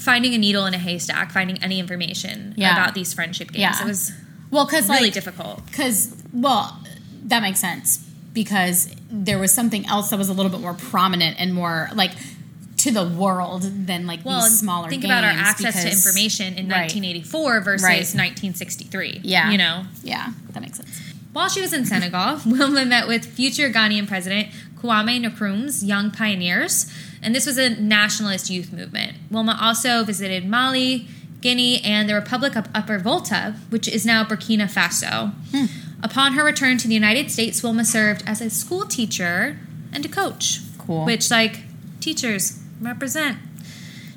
finding 0.01 0.33
a 0.33 0.37
needle 0.37 0.65
in 0.65 0.73
a 0.73 0.77
haystack, 0.79 1.31
finding 1.31 1.61
any 1.63 1.79
information 1.79 2.53
Yeah. 2.57 2.73
about 2.73 2.93
these 2.95 3.13
friendship 3.13 3.51
games. 3.51 3.61
Yeah. 3.61 3.81
It 3.81 3.85
was 3.87 4.11
Well, 4.49 4.65
because 4.65 4.89
really 4.89 5.03
like 5.05 5.13
difficult. 5.13 5.65
because 5.67 6.15
well, 6.33 6.79
that 7.25 7.41
makes 7.41 7.59
sense 7.59 7.99
because 8.33 8.89
there 9.11 9.37
was 9.37 9.53
something 9.53 9.85
else 9.87 10.09
that 10.09 10.17
was 10.17 10.29
a 10.29 10.33
little 10.33 10.51
bit 10.51 10.61
more 10.61 10.73
prominent 10.73 11.37
and 11.39 11.53
more 11.53 11.89
like 11.93 12.11
to 12.77 12.89
the 12.91 13.05
world 13.07 13.61
than 13.85 14.07
like 14.07 14.25
Well, 14.25 14.41
these 14.41 14.57
smaller. 14.59 14.89
think 14.89 15.03
about 15.03 15.23
our 15.23 15.29
access 15.29 15.83
to 15.83 15.91
information 15.91 16.55
in 16.55 16.67
Right. 16.67 16.89
1984 16.91 17.61
versus 17.61 17.83
Right. 17.83 17.97
1963. 18.15 19.19
Yeah. 19.23 19.51
You 19.51 19.57
know? 19.59 19.85
Yeah, 20.03 20.31
that 20.53 20.61
makes 20.61 20.77
sense. 20.77 20.89
While 21.33 21.47
she 21.49 21.61
was 21.61 21.73
in 21.73 21.85
Senegal, 21.85 22.41
Wilma 22.45 22.85
met 22.85 23.07
with 23.07 23.25
future 23.25 23.69
Ghanaian 23.69 24.07
president 24.07 24.49
Kwame 24.81 25.23
Nkrumah's 25.23 25.83
Young 25.83 26.09
Pioneers, 26.09 26.87
and 27.21 27.35
this 27.35 27.45
was 27.45 27.57
a 27.57 27.69
nationalist 27.69 28.49
youth 28.49 28.73
movement. 28.73 29.17
Wilma 29.29 29.57
also 29.61 30.03
visited 30.03 30.45
Mali, 30.45 31.07
Guinea, 31.41 31.81
and 31.83 32.07
the 32.09 32.15
Republic 32.15 32.55
of 32.55 32.67
Upper 32.73 32.99
Volta, 32.99 33.55
which 33.69 33.87
is 33.87 34.05
now 34.05 34.23
Burkina 34.23 34.71
Faso. 34.71 35.33
Hmm. 35.51 35.65
Upon 36.03 36.33
her 36.33 36.43
return 36.43 36.77
to 36.79 36.87
the 36.87 36.93
United 36.93 37.29
States, 37.29 37.61
Wilma 37.61 37.85
served 37.85 38.23
as 38.25 38.41
a 38.41 38.49
school 38.49 38.85
teacher 38.85 39.59
and 39.93 40.05
a 40.05 40.09
coach. 40.09 40.61
Cool. 40.77 41.05
Which, 41.05 41.29
like, 41.29 41.61
teachers 41.99 42.59
represent. 42.79 43.37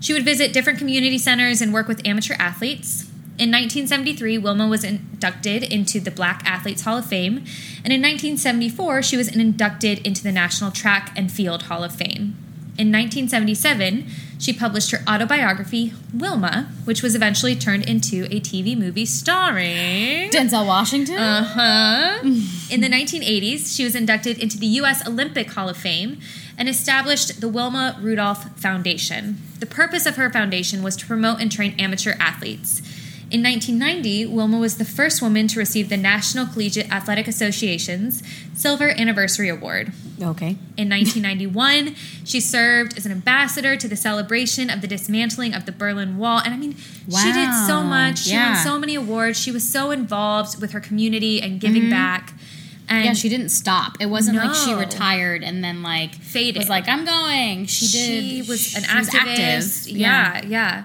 She 0.01 0.13
would 0.13 0.25
visit 0.25 0.53
different 0.53 0.79
community 0.79 1.19
centers 1.19 1.61
and 1.61 1.73
work 1.73 1.89
with 1.89 2.07
amateur 2.07 2.35
athletes. 2.39 3.05
In 3.37 3.51
1973, 3.51 4.39
Wilma 4.39 4.69
was 4.69 4.85
inducted 4.85 5.63
into 5.65 5.99
the 5.99 6.11
Black 6.11 6.43
Athletes 6.47 6.83
Hall 6.83 6.99
of 6.99 7.07
Fame, 7.07 7.39
and 7.83 7.93
in 7.93 8.01
1974, 8.01 9.03
she 9.03 9.17
was 9.17 9.35
inducted 9.35 10.07
into 10.07 10.23
the 10.23 10.31
National 10.31 10.71
Track 10.71 11.13
and 11.17 11.33
Field 11.33 11.65
Hall 11.65 11.83
of 11.83 11.95
Fame. 11.95 12.37
In 12.77 12.91
1977, 12.91 14.07
she 14.39 14.53
published 14.53 14.91
her 14.91 14.99
autobiography, 15.09 15.93
Wilma, 16.13 16.73
which 16.85 17.03
was 17.03 17.15
eventually 17.15 17.55
turned 17.55 17.89
into 17.89 18.25
a 18.25 18.41
TV 18.41 18.77
movie 18.77 19.07
starring. 19.07 20.31
Denzel 20.31 20.67
Washington. 20.67 21.17
Uh 21.17 21.45
huh. 21.45 22.19
In 22.71 22.81
the 22.81 22.89
1980s, 22.89 23.77
she 23.77 23.85
was 23.85 23.95
inducted 23.95 24.39
into 24.39 24.59
the 24.59 24.67
U.S. 24.67 25.07
Olympic 25.07 25.53
Hall 25.53 25.69
of 25.69 25.77
Fame 25.77 26.19
and 26.59 26.69
established 26.69 27.41
the 27.41 27.49
Wilma 27.49 27.97
Rudolph 28.01 28.59
Foundation. 28.59 29.39
The 29.61 29.67
purpose 29.67 30.05
of 30.05 30.17
her 30.17 30.29
foundation 30.29 30.83
was 30.83 30.97
to 30.97 31.07
promote 31.07 31.41
and 31.41 31.53
train 31.53 31.75
amateur 31.79 32.15
athletes. 32.19 32.81
In 33.31 33.43
1990, 33.43 34.27
Wilma 34.27 34.59
was 34.59 34.79
the 34.79 34.85
first 34.85 35.23
woman 35.23 35.49
to 35.49 35.59
receive 35.59 35.89
the 35.89 35.97
National 35.97 36.47
Collegiate 36.47 36.93
Athletic 36.93 37.27
Association's 37.27 38.23
Silver 38.53 38.91
Anniversary 38.91 39.49
Award. 39.49 39.93
Okay. 40.23 40.57
In 40.77 40.89
1991, 40.89 41.95
she 42.25 42.41
served 42.41 42.97
as 42.97 43.07
an 43.07 43.13
ambassador 43.13 43.77
to 43.77 43.89
the 43.89 43.97
celebration 43.97 44.71
of 44.71 44.81
the 44.81 44.87
dismantling 44.87 45.55
of 45.55 45.67
the 45.67 45.73
Berlin 45.73 46.19
Wall. 46.19 46.41
And 46.45 46.55
I 46.55 46.57
mean, 46.57 46.77
she 46.77 47.33
did 47.33 47.53
so 47.67 47.83
much. 47.83 48.21
She 48.25 48.31
Yeah. 48.33 48.55
won 48.55 48.65
so 48.65 48.79
many 48.79 48.95
awards. 48.95 49.39
She 49.41 49.51
was 49.51 49.69
so 49.69 49.91
involved 49.91 50.61
with 50.61 50.73
her 50.73 50.81
community 50.81 51.41
and 51.43 51.61
giving 51.61 51.91
back. 51.91 52.33
And 52.89 53.05
Yeah, 53.07 53.13
she 53.15 53.29
didn't 53.31 53.49
stop. 53.49 53.97
It 54.01 54.07
wasn't 54.07 54.37
like 54.37 54.55
she 54.55 54.75
retired 54.75 55.43
and 55.43 55.65
then 55.65 55.83
like 55.83 56.15
Faded. 56.17 56.59
Was 56.61 56.69
like 56.69 56.87
I'm 56.89 57.05
going. 57.05 57.67
She 57.67 57.87
did. 57.87 58.25
She 58.25 58.43
was 58.43 58.75
an 58.77 58.83
she 58.85 58.97
was 58.99 59.09
activist. 59.09 59.81
active. 59.89 59.97
Yeah, 59.97 60.43
yeah. 60.47 60.83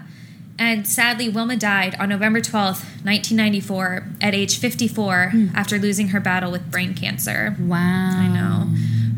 And 0.57 0.85
sadly, 0.87 1.29
Wilma 1.29 1.55
died 1.55 1.95
on 2.01 2.09
November 2.09 2.41
12th, 2.41 2.83
1994, 3.05 4.03
at 4.21 4.33
age 4.35 4.57
54, 4.57 5.29
Hmm. 5.31 5.47
after 5.55 5.77
losing 5.79 6.09
her 6.09 6.19
battle 6.19 6.51
with 6.51 6.69
brain 6.69 6.93
cancer. 6.93 7.55
Wow. 7.59 7.77
I 7.77 8.27
know. 8.27 8.67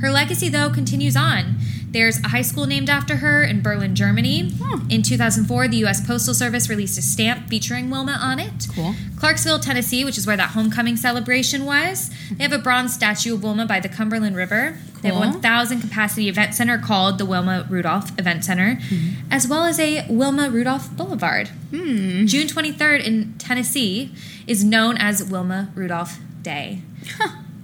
Her 0.01 0.11
legacy, 0.11 0.49
though, 0.49 0.69
continues 0.69 1.15
on. 1.15 1.57
There's 1.91 2.23
a 2.23 2.29
high 2.29 2.41
school 2.41 2.65
named 2.67 2.89
after 2.89 3.17
her 3.17 3.43
in 3.43 3.61
Berlin, 3.61 3.95
Germany. 3.95 4.53
Huh. 4.61 4.79
In 4.89 5.01
2004, 5.01 5.67
the 5.67 5.77
U.S. 5.77 6.05
Postal 6.05 6.33
Service 6.33 6.69
released 6.69 6.97
a 6.97 7.01
stamp 7.01 7.49
featuring 7.49 7.89
Wilma 7.89 8.17
on 8.21 8.39
it. 8.39 8.67
Cool. 8.73 8.95
Clarksville, 9.17 9.59
Tennessee, 9.59 10.05
which 10.05 10.17
is 10.17 10.25
where 10.25 10.37
that 10.37 10.51
homecoming 10.51 10.95
celebration 10.95 11.65
was, 11.65 12.09
they 12.31 12.43
have 12.43 12.53
a 12.53 12.57
bronze 12.59 12.93
statue 12.93 13.33
of 13.33 13.43
Wilma 13.43 13.65
by 13.65 13.81
the 13.81 13.89
Cumberland 13.89 14.37
River. 14.37 14.77
Cool. 14.93 15.01
They 15.01 15.09
have 15.09 15.17
a 15.17 15.31
1,000 15.31 15.81
capacity 15.81 16.29
event 16.29 16.55
center 16.55 16.77
called 16.77 17.17
the 17.17 17.25
Wilma 17.25 17.67
Rudolph 17.69 18.17
Event 18.17 18.45
Center, 18.45 18.79
as 19.29 19.47
well 19.47 19.65
as 19.65 19.77
a 19.77 20.05
Wilma 20.09 20.49
Rudolph 20.49 20.95
Boulevard. 20.95 21.49
Hmm. 21.71 22.25
June 22.25 22.47
23rd 22.47 23.03
in 23.05 23.35
Tennessee 23.37 24.13
is 24.47 24.63
known 24.63 24.97
as 24.97 25.23
Wilma 25.23 25.71
Rudolph 25.75 26.19
Day. 26.41 26.83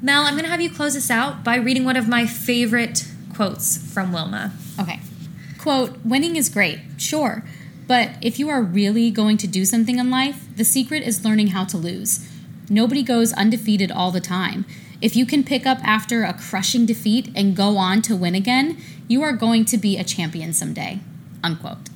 Mel, 0.01 0.23
I'm 0.23 0.33
going 0.33 0.43
to 0.43 0.49
have 0.51 0.61
you 0.61 0.69
close 0.69 0.95
us 0.95 1.09
out 1.09 1.43
by 1.43 1.55
reading 1.55 1.83
one 1.83 1.97
of 1.97 2.07
my 2.07 2.27
favorite 2.27 3.07
quotes 3.33 3.91
from 3.91 4.13
Wilma. 4.13 4.53
Okay. 4.79 4.99
Quote, 5.57 5.97
winning 6.05 6.35
is 6.35 6.49
great, 6.49 6.79
sure. 6.97 7.43
But 7.87 8.11
if 8.21 8.37
you 8.37 8.47
are 8.49 8.61
really 8.61 9.09
going 9.09 9.37
to 9.37 9.47
do 9.47 9.65
something 9.65 9.97
in 9.97 10.11
life, 10.11 10.45
the 10.55 10.63
secret 10.63 11.01
is 11.03 11.25
learning 11.25 11.47
how 11.47 11.65
to 11.65 11.77
lose. 11.77 12.29
Nobody 12.69 13.01
goes 13.01 13.33
undefeated 13.33 13.91
all 13.91 14.11
the 14.11 14.21
time. 14.21 14.65
If 15.01 15.15
you 15.15 15.25
can 15.25 15.43
pick 15.43 15.65
up 15.65 15.79
after 15.83 16.23
a 16.23 16.33
crushing 16.33 16.85
defeat 16.85 17.31
and 17.35 17.55
go 17.55 17.77
on 17.77 18.01
to 18.03 18.15
win 18.15 18.35
again, 18.35 18.77
you 19.07 19.23
are 19.23 19.33
going 19.33 19.65
to 19.65 19.77
be 19.77 19.97
a 19.97 20.03
champion 20.03 20.53
someday. 20.53 20.99
Unquote. 21.43 21.89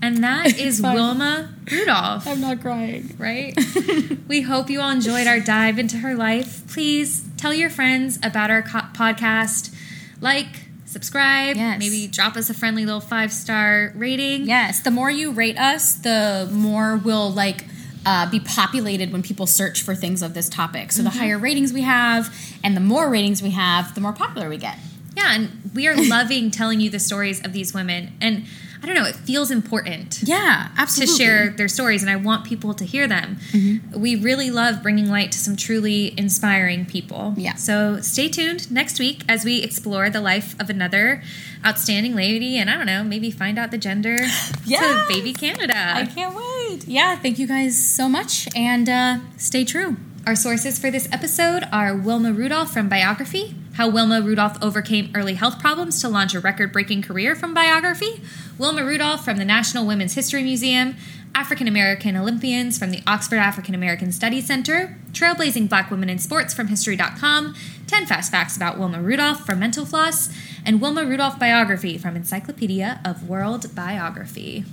And 0.00 0.22
that 0.22 0.58
is 0.60 0.80
Wilma 0.80 1.54
Rudolph. 1.70 2.26
I'm 2.26 2.40
not 2.40 2.60
crying. 2.60 3.16
right? 3.18 3.56
we 4.28 4.42
hope 4.42 4.70
you 4.70 4.80
all 4.80 4.90
enjoyed 4.90 5.26
our 5.26 5.40
dive 5.40 5.78
into 5.78 5.98
her 5.98 6.14
life. 6.14 6.62
Please 6.68 7.27
tell 7.38 7.54
your 7.54 7.70
friends 7.70 8.18
about 8.22 8.50
our 8.50 8.62
co- 8.62 8.80
podcast. 8.94 9.74
Like, 10.20 10.46
subscribe, 10.84 11.56
Yes. 11.56 11.78
maybe 11.78 12.06
drop 12.08 12.36
us 12.36 12.50
a 12.50 12.54
friendly 12.54 12.84
little 12.84 13.00
five 13.00 13.32
star 13.32 13.92
rating. 13.94 14.46
Yes, 14.46 14.80
the 14.80 14.90
more 14.90 15.10
you 15.10 15.30
rate 15.32 15.58
us, 15.58 15.94
the 15.94 16.48
more 16.52 16.96
we'll 16.96 17.30
like 17.30 17.64
uh, 18.06 18.28
be 18.30 18.40
populated 18.40 19.12
when 19.12 19.22
people 19.22 19.46
search 19.46 19.82
for 19.82 19.94
things 19.94 20.22
of 20.22 20.32
this 20.34 20.48
topic. 20.48 20.92
So 20.92 21.02
the 21.02 21.10
higher 21.10 21.38
ratings 21.38 21.72
we 21.72 21.82
have, 21.82 22.34
and 22.64 22.76
the 22.76 22.80
more 22.80 23.10
ratings 23.10 23.42
we 23.42 23.50
have, 23.50 23.94
the 23.94 24.00
more 24.00 24.12
popular 24.12 24.48
we 24.48 24.56
get. 24.56 24.78
Yeah, 25.16 25.34
and 25.34 25.70
we 25.74 25.88
are 25.88 25.96
loving 26.08 26.50
telling 26.50 26.80
you 26.80 26.90
the 26.90 27.00
stories 27.00 27.44
of 27.44 27.52
these 27.52 27.74
women. 27.74 28.12
And 28.20 28.44
I 28.82 28.86
don't 28.86 28.94
know, 28.94 29.04
it 29.04 29.16
feels 29.16 29.50
important. 29.50 30.22
Yeah, 30.22 30.68
To 30.86 31.06
share 31.18 31.50
their 31.50 31.68
stories, 31.68 32.02
and 32.02 32.10
I 32.10 32.16
want 32.16 32.44
people 32.44 32.74
to 32.74 32.84
hear 32.84 33.06
them. 33.08 33.36
Mm-hmm. 33.52 34.00
We 34.00 34.14
really 34.16 34.50
love 34.50 34.82
bringing 34.82 35.10
light 35.10 35.32
to 35.32 35.38
some 35.38 35.56
truly 35.56 36.14
inspiring 36.18 36.86
people. 36.86 37.34
Yeah. 37.36 37.54
So 37.54 38.00
stay 38.00 38.28
tuned 38.28 38.70
next 38.70 38.98
week 38.98 39.22
as 39.28 39.44
we 39.44 39.62
explore 39.62 40.10
the 40.10 40.20
life 40.20 40.58
of 40.60 40.70
another 40.70 41.22
outstanding 41.66 42.14
lady, 42.14 42.56
and 42.56 42.70
I 42.70 42.76
don't 42.76 42.86
know, 42.86 43.02
maybe 43.02 43.30
find 43.30 43.58
out 43.58 43.70
the 43.70 43.78
gender 43.78 44.16
Yes! 44.64 45.08
to 45.08 45.14
baby 45.14 45.32
Canada. 45.32 45.74
I 45.76 46.06
can't 46.06 46.34
wait. 46.34 46.86
Yeah, 46.86 47.16
thank 47.16 47.38
you 47.38 47.46
guys 47.46 47.76
so 47.76 48.08
much, 48.08 48.48
and 48.54 48.88
uh, 48.88 49.18
stay 49.36 49.64
true. 49.64 49.96
Our 50.26 50.36
sources 50.36 50.78
for 50.78 50.90
this 50.90 51.08
episode 51.10 51.64
are 51.72 51.96
Wilma 51.96 52.32
Rudolph 52.32 52.72
from 52.72 52.88
Biography, 52.88 53.54
How 53.78 53.88
Wilma 53.88 54.20
Rudolph 54.20 54.60
Overcame 54.60 55.12
Early 55.14 55.34
Health 55.34 55.60
Problems 55.60 56.00
to 56.00 56.08
Launch 56.08 56.34
a 56.34 56.40
Record 56.40 56.72
Breaking 56.72 57.00
Career 57.00 57.36
from 57.36 57.54
Biography, 57.54 58.20
Wilma 58.58 58.84
Rudolph 58.84 59.24
from 59.24 59.36
the 59.36 59.44
National 59.44 59.86
Women's 59.86 60.14
History 60.14 60.42
Museum, 60.42 60.96
African 61.32 61.68
American 61.68 62.16
Olympians 62.16 62.76
from 62.76 62.90
the 62.90 63.04
Oxford 63.06 63.36
African 63.36 63.76
American 63.76 64.10
Studies 64.10 64.48
Center, 64.48 64.98
Trailblazing 65.12 65.68
Black 65.68 65.92
Women 65.92 66.10
in 66.10 66.18
Sports 66.18 66.52
from 66.52 66.66
History.com, 66.66 67.54
10 67.86 68.06
Fast 68.06 68.32
Facts 68.32 68.56
About 68.56 68.80
Wilma 68.80 69.00
Rudolph 69.00 69.46
from 69.46 69.60
Mental 69.60 69.86
Floss, 69.86 70.28
and 70.66 70.80
Wilma 70.80 71.06
Rudolph 71.06 71.38
Biography 71.38 71.98
from 71.98 72.16
Encyclopedia 72.16 73.00
of 73.04 73.28
World 73.28 73.76
Biography. 73.76 74.64